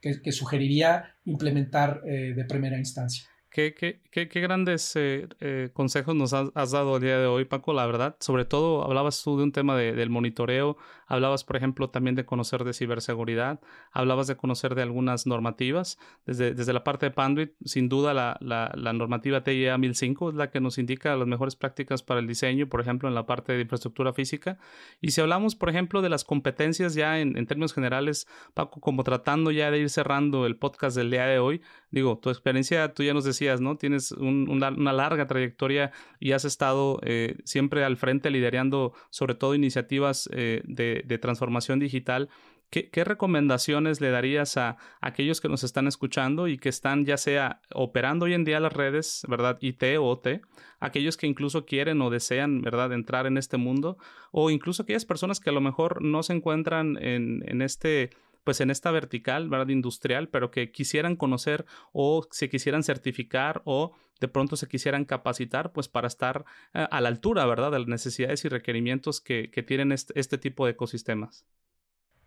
que, 0.01 0.33
sugeriría 0.33 1.17
implementar 1.25 2.01
eh, 2.07 2.33
de 2.35 2.45
primera 2.45 2.79
instancia. 2.79 3.27
Qué, 3.53 3.75
qué, 3.75 4.01
qué, 4.11 4.41
grandes 4.41 4.97
eh, 4.97 5.29
eh, 5.41 5.69
consejos 5.75 6.15
nos 6.15 6.33
has, 6.33 6.71
dado 6.71 6.97
el 6.97 7.03
día 7.03 7.19
de 7.19 7.27
hoy, 7.27 7.45
Paco, 7.45 7.75
la 7.75 7.85
verdad. 7.85 8.17
Sobre 8.19 8.47
todo, 8.47 8.83
hablabas 8.83 9.23
tú 9.23 9.37
de 9.37 9.45
un 9.45 9.53
tema 9.53 9.77
de, 9.77 9.93
del 9.93 10.09
monitoreo, 10.09 10.79
hablabas, 11.07 11.45
por 11.45 11.57
ejemplo, 11.57 11.91
también 11.91 12.15
de 12.15 12.25
conocer 12.25 12.65
de 12.65 12.73
ciberseguridad, 12.73 13.61
hablabas 13.91 14.27
de 14.27 14.37
conocer 14.37 14.75
de 14.75 14.81
algunas 14.81 15.27
normativas. 15.27 15.99
Desde, 16.25 16.55
desde 16.55 16.73
la 16.73 16.83
parte 16.83 17.05
de 17.05 17.11
Panduit, 17.11 17.53
sin 17.63 17.91
duda, 17.91 18.15
la, 18.15 18.39
la, 18.41 18.73
la 18.75 18.95
normativa 18.95 19.45
TIA 19.45 19.77
1005 19.77 20.31
es 20.31 20.35
la 20.35 20.51
que 20.51 20.63
nos 20.63 20.79
indica 20.79 21.15
las 21.15 21.29
mejores 21.29 21.55
prácticas 21.55 22.03
para 22.03 22.21
el 22.21 22.27
diseño, 22.27 22.71
por 22.71 22.81
ejemplo, 22.81 23.07
en 23.07 23.15
la 23.15 23.27
parte 23.27 23.53
de 23.53 23.61
infraestructura 23.61 24.15
física. 24.15 24.59
Y 25.03 25.11
si 25.11 25.21
hablamos, 25.21 25.57
por 25.57 25.69
ejemplo, 25.69 26.01
de 26.01 26.09
las 26.09 26.25
competencias 26.25 26.95
ya 26.95 27.21
en, 27.21 27.37
en 27.37 27.47
términos 27.47 27.75
generales, 27.75 28.27
Paco, 28.55 28.81
como 28.81 29.05
tratando 29.05 29.51
ya 29.51 29.71
de 29.71 29.81
ir 29.81 29.91
cerrando 29.91 30.47
el 30.47 30.57
podcast 30.57 30.97
del 30.97 31.11
día 31.11 31.27
de 31.27 31.39
hoy, 31.39 31.61
digo, 31.91 32.17
tu 32.17 32.31
experiencia, 32.31 32.95
tú 32.95 33.03
ya 33.03 33.13
nos 33.13 33.25
decías, 33.25 33.42
Tienes 33.79 34.13
una, 34.13 34.71
larga 34.71 35.27
trayectoria 35.27 35.93
y 36.21 36.33
has 36.33 36.45
estado 36.45 37.01
eh, 37.03 37.37
siempre 37.45 37.85
al 37.85 37.97
frente 37.97 38.31
liderando 38.31 38.93
sobre 39.11 39.35
todo 39.35 39.55
iniciativas 39.55 40.29
eh, 40.33 40.63
de, 40.65 41.19
transformación 41.19 41.79
digital. 41.79 42.29
¿Qué, 42.71 43.05
recomendaciones 43.05 44.01
le 44.01 44.09
darías 44.09 44.57
a, 44.57 44.79
aquellos 45.03 45.43
que 45.43 45.49
nos 45.49 45.63
están 45.63 45.87
escuchando 45.87 46.49
y 46.49 46.57
que 46.57 46.71
están 46.71 47.05
ya 47.05 47.19
sea 47.19 47.61
operando 47.75 48.25
hoy 48.25 48.33
en 48.33 48.45
día 48.45 48.61
las 48.61 48.73
redes, 48.73 49.27
¿verdad? 49.29 49.59
IT 49.61 49.83
o 49.99 50.07
OT, 50.07 50.41
aquellos 50.81 51.19
que 51.19 51.27
incluso 51.27 51.67
quieren 51.67 52.01
o 52.01 52.09
desean, 52.09 52.63
¿verdad?, 52.63 52.93
entrar 52.95 53.27
en 53.27 53.37
este 53.37 53.59
mundo, 53.59 53.99
o 54.31 54.49
incluso 54.49 54.85
aquellas 54.85 55.05
personas 55.05 55.39
que 55.39 55.51
a 55.51 55.53
lo 55.53 55.61
mejor 55.61 56.03
no 56.03 56.23
se 56.23 56.33
encuentran 56.33 56.97
en, 56.97 57.45
en 57.47 57.61
este 57.61 58.09
pues 58.45 58.61
en 58.61 58.71
esta 58.71 58.91
vertical, 58.91 59.49
¿verdad? 59.49 59.69
Industrial, 59.69 60.29
pero 60.29 60.51
que 60.51 60.73
quisieran 60.73 61.17
conocer 61.17 61.65
o 61.93 62.27
se 62.31 62.49
quisieran 62.49 62.83
certificar 62.83 63.63
o 63.65 63.93
de 64.21 64.29
pronto 64.29 64.57
se 64.57 64.69
quisieran 64.69 65.05
capacitar, 65.05 65.73
pues 65.73 65.89
para 65.89 66.07
estar 66.07 66.45
eh, 66.75 66.87
a 66.91 67.01
la 67.01 67.09
altura, 67.09 67.45
¿verdad? 67.47 67.73
De 67.73 67.81
las 67.81 67.89
necesidades 67.89 68.45
y 68.45 68.49
requerimientos 68.49 69.21
que, 69.21 69.49
tienen 69.67 69.93
este, 69.93 70.19
este 70.19 70.39
tipo 70.39 70.65
de 70.65 70.73
ecosistemas. 70.73 71.45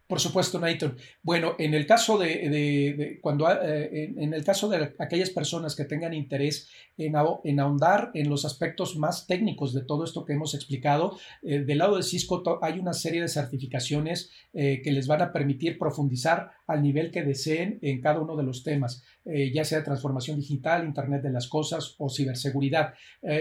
Por 0.07 0.19
supuesto, 0.19 0.59
Nathan. 0.59 0.95
Bueno, 1.23 1.55
en 1.57 1.73
el 1.73 1.87
caso 1.87 2.19
de, 2.19 3.17
cuando 3.23 3.51
eh, 3.51 4.13
en, 4.15 4.35
el 4.35 4.43
caso 4.43 4.69
de 4.69 4.93
aquellas 4.99 5.31
personas 5.31 5.75
que 5.75 5.85
tengan 5.85 6.13
interés 6.13 6.69
en, 6.95 7.15
ahondar 7.15 8.11
en 8.13 8.29
los 8.29 8.45
aspectos 8.45 8.97
más 8.97 9.25
técnicos 9.25 9.73
de 9.73 9.81
todo 9.81 10.03
esto 10.03 10.23
que 10.23 10.33
hemos 10.33 10.53
explicado, 10.53 11.17
eh, 11.41 11.61
del 11.61 11.79
lado 11.79 11.97
de 11.97 12.03
Cisco 12.03 12.43
hay 12.61 12.77
una 12.77 12.93
serie 12.93 13.19
de 13.19 13.27
certificaciones 13.27 14.29
eh, 14.53 14.81
que 14.83 14.91
les 14.91 15.07
van 15.07 15.23
a 15.23 15.33
permitir 15.33 15.79
profundizar 15.79 16.51
al 16.67 16.83
nivel 16.83 17.09
que 17.09 17.23
deseen 17.23 17.79
en 17.81 17.99
cada 17.99 18.19
uno 18.19 18.35
de 18.35 18.43
los 18.43 18.63
temas, 18.63 19.03
ya 19.25 19.65
sea 19.65 19.83
transformación 19.83 20.39
digital, 20.39 20.85
Internet 20.85 21.23
de 21.23 21.31
las 21.31 21.47
cosas 21.47 21.95
o 21.97 22.09
ciberseguridad. 22.09 22.93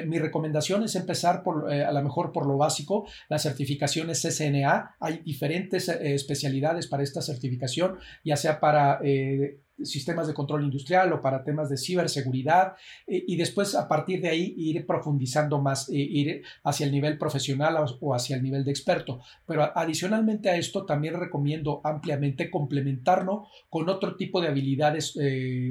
mi 0.07 0.19
recomendación 0.19 0.83
es 0.83 0.97
empezar 0.97 1.43
por, 1.43 1.71
a 1.71 1.93
lo 1.93 2.03
mejor 2.03 2.33
por 2.33 2.47
lo 2.47 2.57
básico, 2.57 3.07
las 3.29 3.43
certificaciones 3.43 4.23
CCNA. 4.23 4.97
Hay 5.01 5.19
diferentes 5.19 5.89
especialidades 5.89 6.87
para 6.87 7.03
esta 7.03 7.23
certificación, 7.23 7.99
ya 8.25 8.37
sea 8.37 8.61
para 8.61 9.01
eh, 9.03 9.61
sistemas 9.83 10.27
de 10.27 10.35
control 10.35 10.65
industrial 10.65 11.13
o 11.13 11.21
para 11.21 11.43
temas 11.43 11.69
de 11.69 11.77
ciberseguridad 11.77 12.75
eh, 13.07 13.25
y 13.27 13.37
después 13.37 13.75
a 13.75 13.89
partir 13.89 14.21
de 14.21 14.29
ahí 14.29 14.55
ir 14.57 14.87
profundizando 14.87 15.61
más, 15.61 15.89
eh, 15.89 15.95
ir 15.97 16.43
hacia 16.63 16.87
el 16.87 16.93
nivel 16.93 17.19
profesional 17.19 17.77
o, 18.01 18.15
hacia 18.15 18.37
el 18.37 18.43
nivel 18.43 18.65
de 18.65 18.71
experto. 18.71 19.21
Pero 19.47 19.71
adicionalmente 19.77 20.51
a 20.51 20.57
esto 20.57 20.85
también 20.85 21.15
recomiendo 21.15 21.81
ampliamente 21.85 22.51
complementarlo 22.51 23.47
con 23.69 23.89
otro 23.89 24.17
tipo 24.17 24.41
de 24.41 24.49
habilidades 24.49 25.15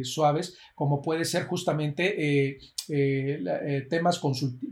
suaves 0.03 0.57
como 0.75 1.01
puede 1.01 1.25
ser 1.25 1.45
justamente 1.45 2.57
temas, 3.89 4.21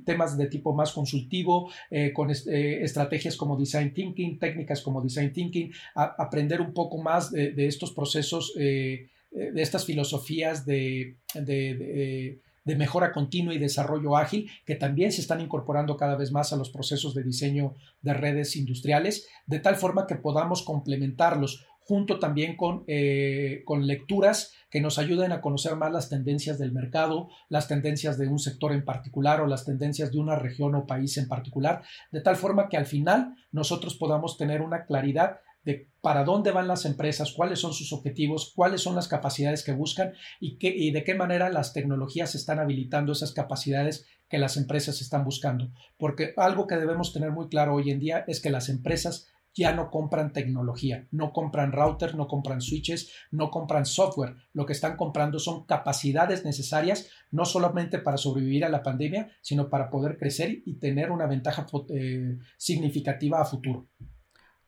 temas 0.05 0.37
de 0.37 0.47
tipo 0.47 0.73
más 0.73 0.91
consultivo, 0.91 1.71
con 2.13 2.29
estrategias 2.31 3.35
como 3.37 3.57
design 3.57 3.93
thinking, 3.93 4.39
técnicas 4.39 4.81
como 4.81 5.01
design 5.01 5.31
thinking, 5.31 5.71
aprender 5.95 6.61
un 6.61 6.73
poco 6.73 6.97
más 6.97 7.31
de, 7.31 7.67
estos 7.67 7.91
procesos, 7.91 8.53
eh, 8.57 8.81
eh, 8.91 9.09
de 9.31 9.61
estas 9.61 9.85
filosofías 9.85 10.65
de, 10.65 11.15
de, 11.33 12.39
mejora 12.75 13.11
continua 13.11 13.53
y 13.53 13.59
desarrollo 13.59 14.17
ágil, 14.17 14.49
que 14.65 14.75
también 14.75 15.11
se 15.11 15.21
están 15.21 15.41
incorporando 15.41 15.97
cada 15.97 16.15
vez 16.15 16.31
más 16.31 16.53
a 16.53 16.57
los 16.57 16.69
procesos 16.69 17.13
de 17.15 17.23
diseño 17.23 17.73
de 18.01 18.13
redes 18.13 18.55
industriales, 18.55 19.27
de 19.45 19.59
tal 19.59 19.75
forma 19.75 20.07
que 20.07 20.15
podamos 20.15 20.63
complementarlos 20.63 21.65
junto 21.91 22.19
también 22.19 22.55
con, 22.55 22.83
eh, 22.87 23.63
con 23.65 23.87
lecturas 23.87 24.53
que 24.69 24.79
nos 24.79 24.97
ayuden 24.97 25.31
a 25.31 25.41
conocer 25.41 25.75
más 25.75 25.91
las 25.91 26.09
tendencias 26.09 26.57
del 26.57 26.71
mercado, 26.71 27.29
las 27.49 27.67
tendencias 27.67 28.17
de 28.17 28.27
un 28.27 28.39
sector 28.39 28.71
en 28.71 28.85
particular 28.85 29.41
o 29.41 29.47
las 29.47 29.65
tendencias 29.65 30.11
de 30.11 30.19
una 30.19 30.37
región 30.37 30.75
o 30.75 30.85
país 30.85 31.17
en 31.17 31.27
particular, 31.27 31.83
de 32.11 32.21
tal 32.21 32.37
forma 32.37 32.69
que 32.69 32.77
al 32.77 32.85
final 32.85 33.35
nosotros 33.51 33.95
podamos 33.95 34.37
tener 34.37 34.61
una 34.61 34.85
claridad 34.85 35.39
de 35.63 35.89
para 36.01 36.23
dónde 36.23 36.51
van 36.51 36.67
las 36.67 36.85
empresas, 36.85 37.31
cuáles 37.31 37.59
son 37.59 37.73
sus 37.73 37.93
objetivos, 37.93 38.53
cuáles 38.55 38.81
son 38.81 38.95
las 38.95 39.07
capacidades 39.07 39.63
que 39.63 39.73
buscan 39.73 40.13
y, 40.39 40.57
qué, 40.57 40.73
y 40.75 40.91
de 40.91 41.03
qué 41.03 41.13
manera 41.13 41.49
las 41.49 41.73
tecnologías 41.73 42.33
están 42.33 42.59
habilitando 42.59 43.11
esas 43.11 43.33
capacidades 43.33 44.07
que 44.27 44.39
las 44.39 44.57
empresas 44.57 45.01
están 45.01 45.23
buscando. 45.23 45.71
Porque 45.97 46.33
algo 46.37 46.65
que 46.65 46.77
debemos 46.77 47.13
tener 47.13 47.31
muy 47.31 47.49
claro 47.49 47.75
hoy 47.75 47.91
en 47.91 47.99
día 47.99 48.23
es 48.27 48.41
que 48.41 48.49
las 48.49 48.69
empresas 48.69 49.27
ya 49.53 49.73
no 49.73 49.91
compran 49.91 50.33
tecnología, 50.33 51.07
no 51.11 51.33
compran 51.33 51.71
routers, 51.71 52.15
no 52.15 52.27
compran 52.27 52.61
switches, 52.61 53.11
no 53.31 53.51
compran 53.51 53.85
software. 53.85 54.35
Lo 54.53 54.65
que 54.65 54.73
están 54.73 54.95
comprando 54.95 55.39
son 55.39 55.65
capacidades 55.65 56.45
necesarias 56.45 57.09
no 57.31 57.45
solamente 57.45 57.99
para 57.99 58.17
sobrevivir 58.17 58.65
a 58.65 58.69
la 58.69 58.83
pandemia, 58.83 59.29
sino 59.41 59.69
para 59.69 59.89
poder 59.89 60.17
crecer 60.17 60.61
y 60.65 60.75
tener 60.79 61.11
una 61.11 61.27
ventaja 61.27 61.65
eh, 61.89 62.37
significativa 62.57 63.41
a 63.41 63.45
futuro. 63.45 63.87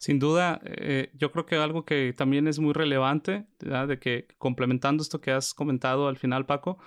Sin 0.03 0.19
duda, 0.19 0.59
eh, 0.65 1.11
yo 1.13 1.31
creo 1.31 1.45
que 1.45 1.55
algo 1.55 1.85
que 1.85 2.11
también 2.11 2.45
es 2.49 2.59
muy 2.59 2.73
relevante, 2.73 3.45
de 3.59 3.99
que 3.99 4.27
complementando 4.37 5.01
esto 5.01 5.21
que 5.21 5.31
has 5.31 5.53
comentado 5.53 6.09
al 6.09 6.17
final, 6.17 6.45
Paco, 6.45 6.77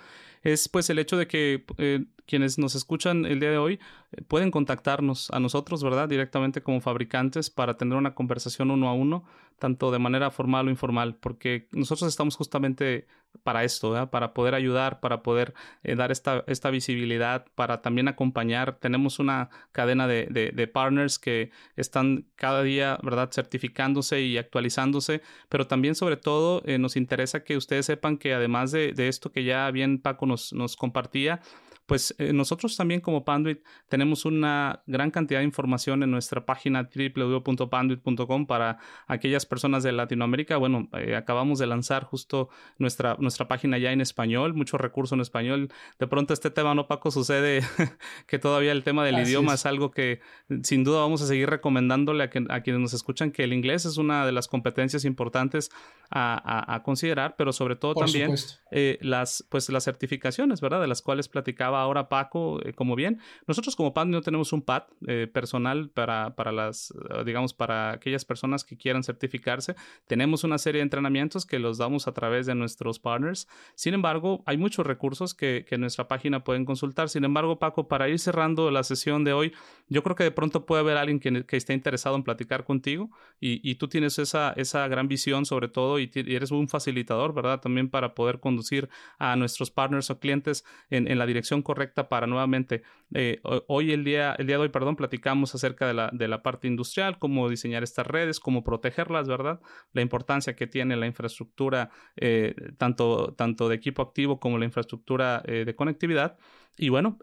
es 0.43 0.69
pues 0.69 0.87
el 0.91 0.99
hecho 0.99 1.17
de 1.17 1.25
que 1.25 1.65
eh, 1.79 2.05
quienes 2.27 2.59
nos 2.59 2.75
escuchan 2.75 3.25
el 3.25 3.39
día 3.39 3.49
de 3.49 3.57
hoy 3.57 3.79
eh, 4.11 4.21
pueden 4.21 4.51
contactarnos 4.51 5.31
a 5.31 5.39
nosotros, 5.39 5.83
¿verdad? 5.83 6.07
Directamente 6.07 6.61
como 6.61 6.81
fabricantes 6.81 7.49
para 7.49 7.77
tener 7.77 7.97
una 7.97 8.13
conversación 8.13 8.69
uno 8.69 8.89
a 8.89 8.93
uno, 8.93 9.23
tanto 9.57 9.89
de 9.91 9.99
manera 9.99 10.29
formal 10.29 10.67
o 10.67 10.69
informal, 10.69 11.15
porque 11.15 11.67
nosotros 11.71 12.07
estamos 12.07 12.35
justamente 12.35 13.07
para 13.43 13.63
esto, 13.63 13.91
¿verdad? 13.91 14.09
Para 14.09 14.33
poder 14.33 14.53
ayudar, 14.55 14.99
para 14.99 15.23
poder 15.23 15.53
eh, 15.83 15.95
dar 15.95 16.11
esta, 16.11 16.43
esta 16.47 16.69
visibilidad, 16.69 17.45
para 17.55 17.81
también 17.81 18.07
acompañar. 18.07 18.77
Tenemos 18.79 19.19
una 19.19 19.49
cadena 19.71 20.07
de, 20.07 20.27
de, 20.27 20.67
partners 20.67 21.17
que 21.17 21.51
están 21.75 22.25
cada 22.35 22.61
día, 22.63 22.99
¿verdad? 23.03 23.31
Certificándose 23.31 24.21
y 24.21 24.37
actualizándose, 24.37 25.21
pero 25.49 25.67
también 25.67 25.95
sobre 25.95 26.17
todo 26.17 26.61
eh, 26.65 26.77
nos 26.77 26.95
interesa 26.95 27.43
que 27.43 27.57
ustedes 27.57 27.85
sepan 27.85 28.17
que 28.17 28.33
además 28.33 28.71
de, 28.71 28.91
de 28.93 29.07
esto 29.07 29.31
que 29.31 29.43
ya 29.43 29.69
bien 29.71 29.99
Paco 29.99 30.25
nos, 30.25 30.53
nos 30.53 30.75
compartía, 30.75 31.41
pues 31.87 32.13
eh, 32.17 32.33
nosotros 32.33 32.75
también 32.75 32.99
como 32.99 33.23
Panduit 33.23 33.63
tenemos 33.87 34.25
una 34.25 34.83
gran 34.87 35.09
cantidad 35.09 35.39
de 35.39 35.45
información 35.45 36.03
en 36.03 36.11
nuestra 36.11 36.45
página 36.45 36.89
www.panduit.com 36.93 38.45
para 38.45 38.77
aquellas 39.07 39.45
personas 39.45 39.83
de 39.83 39.93
Latinoamérica. 39.93 40.57
Bueno, 40.57 40.89
eh, 40.91 41.15
acabamos 41.15 41.59
de 41.59 41.67
lanzar 41.67 42.03
justo 42.03 42.49
nuestra, 42.77 43.15
nuestra 43.19 43.47
página 43.47 43.77
ya 43.77 43.93
en 43.93 44.01
español, 44.01 44.53
mucho 44.53 44.77
recurso 44.77 45.15
en 45.15 45.21
español. 45.21 45.69
De 45.97 46.07
pronto 46.07 46.33
este 46.33 46.51
tema, 46.51 46.75
¿no, 46.75 46.87
Paco? 46.87 47.09
Sucede 47.09 47.61
que 48.27 48.37
todavía 48.37 48.73
el 48.73 48.83
tema 48.83 49.05
del 49.05 49.19
idioma 49.19 49.53
es. 49.53 49.65
algo 49.65 49.91
que 49.91 50.19
sin 50.63 50.83
duda 50.83 50.99
vamos 50.99 51.21
a 51.21 51.27
seguir 51.27 51.49
recomendándole 51.49 52.23
a, 52.23 52.29
quienes 52.29 52.81
nos 52.81 52.93
escuchan 52.93 53.31
que 53.31 53.43
el 53.45 53.53
inglés 53.53 53.85
es 53.85 53.97
una 53.97 54.25
de 54.25 54.33
las 54.33 54.47
competencias 54.47 55.05
importantes 55.05 55.71
a, 56.09 56.81
considerar, 56.83 57.35
pero 57.37 57.53
sobre 57.53 57.75
todo 57.75 57.95
también 57.95 58.35
eh, 58.71 58.97
las, 59.01 59.45
pues, 59.49 59.69
las 59.69 59.83
certificaciones, 59.83 60.61
¿verdad? 60.61 60.81
De 60.81 60.87
las 60.87 61.01
cuales 61.01 61.27
platicaba 61.27 61.76
ahora 61.81 62.09
Paco, 62.09 62.59
eh, 62.63 62.73
como 62.73 62.95
bien, 62.95 63.19
nosotros 63.47 63.75
como 63.75 63.93
PAD 63.93 64.07
no 64.07 64.21
tenemos 64.21 64.53
un 64.53 64.61
PAD 64.61 64.83
eh, 65.07 65.27
personal 65.31 65.89
para, 65.89 66.35
para 66.35 66.51
las, 66.51 66.91
eh, 66.91 67.23
digamos, 67.25 67.53
para 67.53 67.91
aquellas 67.91 68.25
personas 68.25 68.63
que 68.63 68.77
quieran 68.77 69.03
certificarse. 69.03 69.75
Tenemos 70.07 70.43
una 70.43 70.57
serie 70.57 70.79
de 70.79 70.83
entrenamientos 70.83 71.45
que 71.45 71.59
los 71.59 71.77
damos 71.77 72.07
a 72.07 72.13
través 72.13 72.45
de 72.45 72.55
nuestros 72.55 72.99
partners. 72.99 73.47
Sin 73.75 73.93
embargo, 73.93 74.43
hay 74.45 74.57
muchos 74.57 74.85
recursos 74.85 75.33
que, 75.33 75.65
que 75.67 75.75
en 75.75 75.81
nuestra 75.81 76.07
página 76.07 76.43
pueden 76.43 76.65
consultar. 76.65 77.09
Sin 77.09 77.23
embargo, 77.23 77.59
Paco, 77.59 77.87
para 77.87 78.09
ir 78.09 78.19
cerrando 78.19 78.71
la 78.71 78.83
sesión 78.83 79.23
de 79.23 79.33
hoy, 79.33 79.53
yo 79.89 80.03
creo 80.03 80.15
que 80.15 80.23
de 80.23 80.31
pronto 80.31 80.65
puede 80.65 80.81
haber 80.81 80.97
alguien 80.97 81.19
que, 81.19 81.45
que 81.45 81.57
esté 81.57 81.73
interesado 81.73 82.15
en 82.15 82.23
platicar 82.23 82.63
contigo 82.63 83.09
y, 83.39 83.67
y 83.69 83.75
tú 83.75 83.87
tienes 83.87 84.19
esa, 84.19 84.53
esa 84.57 84.87
gran 84.87 85.07
visión 85.07 85.45
sobre 85.45 85.67
todo 85.67 85.99
y, 85.99 86.11
eres 86.13 86.51
un 86.51 86.67
facilitador, 86.67 87.33
¿verdad? 87.33 87.59
También 87.59 87.89
para 87.89 88.13
poder 88.13 88.39
conducir 88.39 88.89
a 89.19 89.35
nuestros 89.35 89.71
partners 89.71 90.09
o 90.09 90.19
clientes 90.19 90.63
en, 90.89 91.09
en 91.09 91.19
la 91.19 91.25
dirección 91.25 91.61
correcta 91.67 92.07
para 92.07 92.27
nuevamente, 92.27 92.81
eh, 93.13 93.41
hoy 93.67 93.91
el 93.91 94.05
día, 94.05 94.33
el 94.39 94.47
día 94.47 94.55
de 94.55 94.61
hoy, 94.61 94.69
perdón, 94.69 94.95
platicamos 94.95 95.53
acerca 95.53 95.85
de 95.85 95.93
la, 95.93 96.09
de 96.13 96.29
la 96.29 96.41
parte 96.41 96.69
industrial, 96.69 97.19
cómo 97.19 97.49
diseñar 97.49 97.83
estas 97.83 98.07
redes, 98.07 98.39
cómo 98.39 98.63
protegerlas, 98.63 99.27
¿verdad? 99.27 99.59
La 99.91 100.01
importancia 100.01 100.55
que 100.55 100.65
tiene 100.65 100.95
la 100.95 101.07
infraestructura, 101.07 101.89
eh, 102.15 102.55
tanto, 102.77 103.33
tanto 103.33 103.67
de 103.67 103.75
equipo 103.75 104.01
activo 104.01 104.39
como 104.39 104.57
la 104.57 104.63
infraestructura 104.63 105.43
eh, 105.45 105.65
de 105.65 105.75
conectividad. 105.75 106.37
Y 106.77 106.87
bueno, 106.87 107.17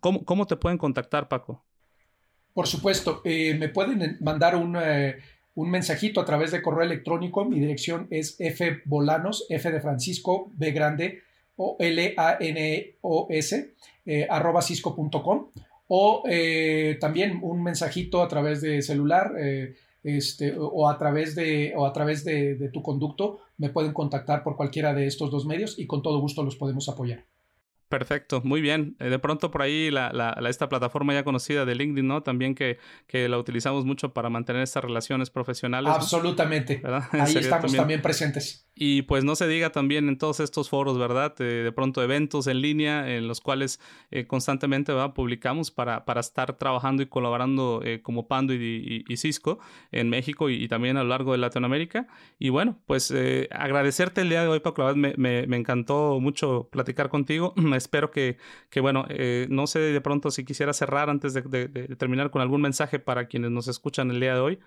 ¿cómo, 0.00 0.24
¿cómo, 0.24 0.46
te 0.46 0.56
pueden 0.56 0.78
contactar, 0.78 1.28
Paco? 1.28 1.64
Por 2.54 2.66
supuesto, 2.66 3.20
me 3.24 3.68
pueden 3.68 4.16
mandar 4.20 4.56
un 4.56 4.76
un 5.58 5.70
mensajito 5.70 6.20
a 6.20 6.24
través 6.24 6.52
de 6.52 6.62
correo 6.62 6.84
electrónico. 6.84 7.44
Mi 7.44 7.58
dirección 7.58 8.06
es 8.10 8.38
fbolanos, 8.38 9.44
F 9.48 9.72
de 9.72 9.80
Francisco, 9.80 10.52
B 10.54 10.70
grande, 10.70 11.22
o 11.58 11.76
L-A-N-O-S, 11.78 13.52
eh, 14.06 14.26
arroba 14.30 14.62
cisco.com, 14.62 15.50
o 15.88 16.22
eh, 16.28 16.96
también 17.00 17.40
un 17.42 17.62
mensajito 17.62 18.22
a 18.22 18.28
través 18.28 18.62
de 18.62 18.80
celular 18.80 19.32
eh, 19.38 19.74
este, 20.02 20.54
o 20.56 20.88
a 20.88 20.96
través, 20.96 21.34
de, 21.34 21.74
o 21.76 21.84
a 21.84 21.92
través 21.92 22.24
de 22.24 22.70
tu 22.72 22.82
conducto. 22.82 23.40
Me 23.58 23.70
pueden 23.70 23.92
contactar 23.92 24.42
por 24.42 24.56
cualquiera 24.56 24.94
de 24.94 25.06
estos 25.06 25.30
dos 25.30 25.44
medios 25.44 25.78
y 25.78 25.86
con 25.86 26.02
todo 26.02 26.20
gusto 26.20 26.42
los 26.42 26.56
podemos 26.56 26.88
apoyar. 26.88 27.24
Perfecto, 27.88 28.42
muy 28.44 28.60
bien. 28.60 28.96
Eh, 28.98 29.08
de 29.08 29.18
pronto 29.18 29.50
por 29.50 29.62
ahí 29.62 29.90
la, 29.90 30.12
la, 30.12 30.36
esta 30.50 30.68
plataforma 30.68 31.14
ya 31.14 31.24
conocida 31.24 31.64
de 31.64 31.74
LinkedIn, 31.74 32.06
¿no? 32.06 32.22
También 32.22 32.54
que, 32.54 32.78
que 33.06 33.30
la 33.30 33.38
utilizamos 33.38 33.86
mucho 33.86 34.12
para 34.12 34.28
mantener 34.28 34.62
estas 34.62 34.84
relaciones 34.84 35.30
profesionales. 35.30 35.90
Absolutamente. 35.94 36.82
Ahí 37.12 37.36
estamos 37.36 37.74
también. 37.74 38.02
presentes. 38.02 38.66
Y 38.74 39.02
pues 39.02 39.24
no 39.24 39.34
se 39.34 39.48
diga 39.48 39.72
también 39.72 40.08
en 40.08 40.18
todos 40.18 40.38
estos 40.38 40.68
foros, 40.68 40.98
¿verdad? 40.98 41.34
Eh, 41.40 41.44
de 41.44 41.72
pronto 41.72 42.02
eventos 42.02 42.46
en 42.46 42.60
línea 42.60 43.10
en 43.10 43.26
los 43.26 43.40
cuales 43.40 43.80
eh, 44.10 44.26
constantemente 44.26 44.92
¿verdad? 44.92 45.14
publicamos 45.14 45.70
para, 45.70 46.04
para 46.04 46.20
estar 46.20 46.56
trabajando 46.58 47.02
y 47.02 47.06
colaborando 47.06 47.82
como 48.02 48.28
Pando 48.28 48.52
y, 48.52 49.04
y, 49.08 49.16
Cisco 49.16 49.58
en 49.90 50.10
México 50.10 50.50
y, 50.50 50.68
también 50.68 50.96
a 50.96 51.02
lo 51.02 51.08
largo 51.08 51.32
de 51.32 51.38
Latinoamérica. 51.38 52.06
Y 52.38 52.50
bueno, 52.50 52.78
pues 52.86 53.12
agradecerte 53.50 54.20
el 54.20 54.28
día 54.28 54.42
de 54.42 54.48
hoy, 54.48 54.60
Paco. 54.60 54.82
La 54.82 54.92
verdad 54.92 55.14
me, 55.16 55.46
me 55.46 55.56
encantó 55.56 56.20
mucho 56.20 56.68
platicar 56.70 57.08
contigo. 57.08 57.54
espero 57.78 58.10
que, 58.10 58.36
que 58.70 58.80
bueno, 58.80 59.06
eh, 59.08 59.46
no 59.50 59.66
sé 59.66 59.78
de 59.78 60.00
pronto 60.00 60.30
si 60.30 60.44
quisiera 60.44 60.72
cerrar 60.72 61.10
antes 61.10 61.34
de, 61.34 61.42
terminar 61.96 62.30
con 62.30 62.42
algún 62.42 62.60
mensaje 62.60 62.98
para 62.98 63.26
quienes 63.26 63.50
nos 63.50 63.68
escuchan 63.68 64.10
el 64.10 64.20
día 64.20 64.34
de 64.34 64.40
hoy. 64.40 64.58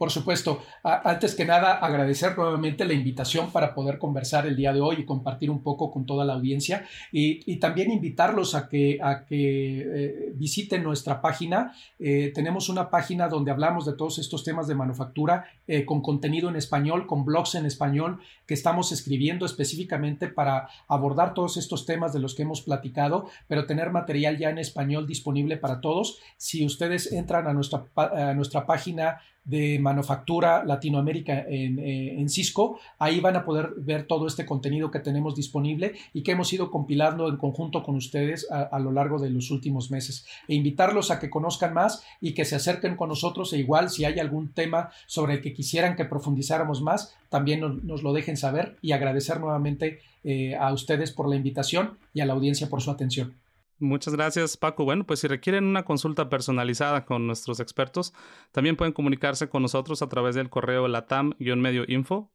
Por 0.00 0.10
supuesto. 0.10 0.62
antes 0.82 1.34
que 1.34 1.44
nada, 1.44 1.74
agradecer 1.74 2.34
nuevamente 2.34 2.86
la 2.86 2.94
invitación 2.94 3.52
para 3.52 3.74
poder 3.74 3.98
conversar 3.98 4.46
el 4.46 4.56
día 4.56 4.72
de 4.72 4.80
hoy 4.80 4.96
y 5.00 5.04
compartir 5.04 5.50
un 5.50 5.62
poco 5.62 5.90
con 5.90 6.06
toda 6.06 6.24
la 6.24 6.32
audiencia 6.32 6.86
y, 7.12 7.56
también 7.56 7.90
invitarlos 7.90 8.54
a 8.54 8.66
que, 8.66 8.98
a 9.02 9.26
que 9.26 9.80
eh, 9.80 10.32
visiten 10.36 10.84
nuestra 10.84 11.20
página. 11.20 11.74
Eh, 11.98 12.32
tenemos 12.34 12.70
una 12.70 12.88
página 12.88 13.28
donde 13.28 13.50
hablamos 13.50 13.84
de 13.84 13.92
todos 13.92 14.18
estos 14.18 14.42
temas 14.42 14.66
de 14.66 14.74
manufactura 14.74 15.44
eh, 15.66 15.84
con 15.84 16.00
contenido 16.00 16.48
en 16.48 16.56
español, 16.56 17.06
con 17.06 17.26
blogs 17.26 17.56
en 17.56 17.66
español 17.66 18.20
que 18.46 18.54
estamos 18.54 18.92
escribiendo 18.92 19.44
específicamente 19.44 20.28
para 20.28 20.70
abordar 20.88 21.34
todos 21.34 21.58
estos 21.58 21.84
temas 21.84 22.14
de 22.14 22.20
los 22.20 22.34
que 22.34 22.44
hemos 22.44 22.62
platicado, 22.62 23.28
pero 23.48 23.66
tener 23.66 23.90
material 23.90 24.38
ya 24.38 24.48
en 24.48 24.56
español 24.56 25.06
disponible 25.06 25.58
para 25.58 25.82
todos. 25.82 26.20
Si 26.38 26.64
ustedes 26.64 27.12
entran 27.12 27.46
a 27.46 27.52
nuestra, 27.52 27.84
a 27.94 28.32
nuestra 28.32 28.64
página 28.64 29.20
de 29.50 29.80
manufactura 29.80 30.64
Latinoamérica 30.64 31.40
eh, 31.40 32.14
en, 32.16 32.28
Cisco. 32.28 32.78
Ahí 33.00 33.18
van 33.18 33.34
a 33.34 33.44
poder 33.44 33.70
ver 33.78 34.06
todo 34.06 34.28
este 34.28 34.46
contenido 34.46 34.92
que 34.92 35.00
tenemos 35.00 35.34
disponible 35.34 35.94
y 36.14 36.22
que 36.22 36.32
hemos 36.32 36.52
ido 36.52 36.70
compilando 36.70 37.28
en 37.28 37.36
conjunto 37.36 37.82
con 37.82 37.96
ustedes 37.96 38.46
a, 38.50 38.78
lo 38.78 38.92
largo 38.92 39.18
de 39.18 39.30
los 39.30 39.50
últimos 39.50 39.90
meses. 39.90 40.24
E 40.46 40.54
invitarlos 40.54 41.10
a 41.10 41.18
que 41.18 41.30
conozcan 41.30 41.74
más 41.74 42.04
y 42.20 42.32
que 42.32 42.44
se 42.44 42.54
acerquen 42.54 42.94
con 42.94 43.08
nosotros 43.08 43.52
e 43.52 43.58
igual 43.58 43.90
si 43.90 44.04
hay 44.04 44.20
algún 44.20 44.52
tema 44.52 44.90
sobre 45.06 45.34
el 45.34 45.40
que 45.40 45.52
quisieran 45.52 45.96
que 45.96 46.04
profundizáramos 46.04 46.80
más, 46.80 47.16
también 47.28 47.60
nos, 47.60 48.02
lo 48.04 48.12
dejen 48.12 48.36
saber 48.36 48.76
y 48.82 48.92
agradecer 48.92 49.40
nuevamente 49.40 49.98
eh, 50.22 50.54
a 50.54 50.72
ustedes 50.72 51.10
por 51.10 51.28
la 51.28 51.34
invitación 51.34 51.98
y 52.14 52.20
a 52.20 52.26
la 52.26 52.34
audiencia 52.34 52.68
por 52.68 52.82
su 52.82 52.90
atención. 52.92 53.34
Muchas 53.82 54.14
gracias, 54.14 54.58
Paco. 54.58 54.84
Bueno, 54.84 55.06
pues 55.06 55.20
si 55.20 55.26
requieren 55.26 55.64
una 55.64 55.86
consulta 55.86 56.28
personalizada 56.28 57.06
con 57.06 57.26
nuestros 57.26 57.60
expertos, 57.60 58.12
también 58.52 58.76
pueden 58.76 58.92
comunicarse 58.92 59.48
con 59.48 59.62
nosotros 59.62 60.02
a 60.02 60.08
través 60.08 60.34
del 60.34 60.50
correo 60.50 60.86
latam-medioinfo 60.86 62.30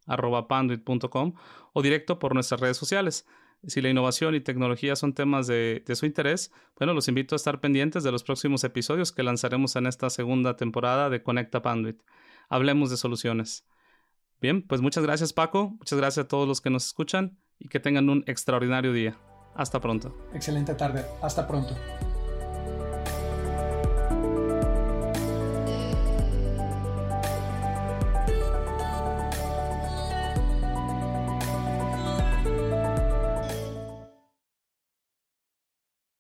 o 1.74 1.82
directo 1.84 2.18
por 2.18 2.34
nuestras 2.34 2.60
redes 2.60 2.78
sociales. 2.78 3.28
Si 3.68 3.80
la 3.80 3.92
innovación 3.92 4.34
y 4.34 4.42
tecnología 4.42 4.96
son 4.96 5.14
temas 5.14 5.46
de, 5.46 5.84
de, 5.86 5.96
su 5.96 6.08
interés, 6.08 6.52
bueno, 6.80 6.96
los 6.96 7.08
invito 7.08 7.36
a 7.36 7.38
estar 7.38 7.62
pendientes 7.62 8.04
de 8.04 8.12
los 8.12 8.24
próximos 8.24 8.64
episodios 8.64 9.12
que 9.12 9.22
lanzaremos 9.22 9.76
en 9.76 9.86
esta 9.86 10.10
segunda 10.10 10.56
temporada 10.56 11.12
de 11.12 11.22
Conecta 11.22 11.62
Panduit. 11.62 12.02
Hablemos 12.50 12.90
de 12.90 12.98
soluciones. 12.98 13.68
Bien, 14.42 14.64
pues 14.64 14.82
muchas 14.82 15.04
gracias 15.04 15.32
Paco, 15.32 15.76
muchas 15.78 16.00
gracias 16.00 16.26
a 16.26 16.28
todos 16.28 16.48
los 16.48 16.60
que 16.60 16.72
nos 16.72 16.88
escuchan 16.88 17.38
y 17.60 17.70
que 17.70 17.80
tengan 17.80 18.10
un 18.10 18.24
extraordinario 18.26 18.94
día. 18.94 19.16
Hasta 19.56 19.80
pronto. 19.80 20.14
Excelente 20.34 20.76
tarde. 20.76 21.06
Hasta 21.22 21.48
pronto. 21.48 21.74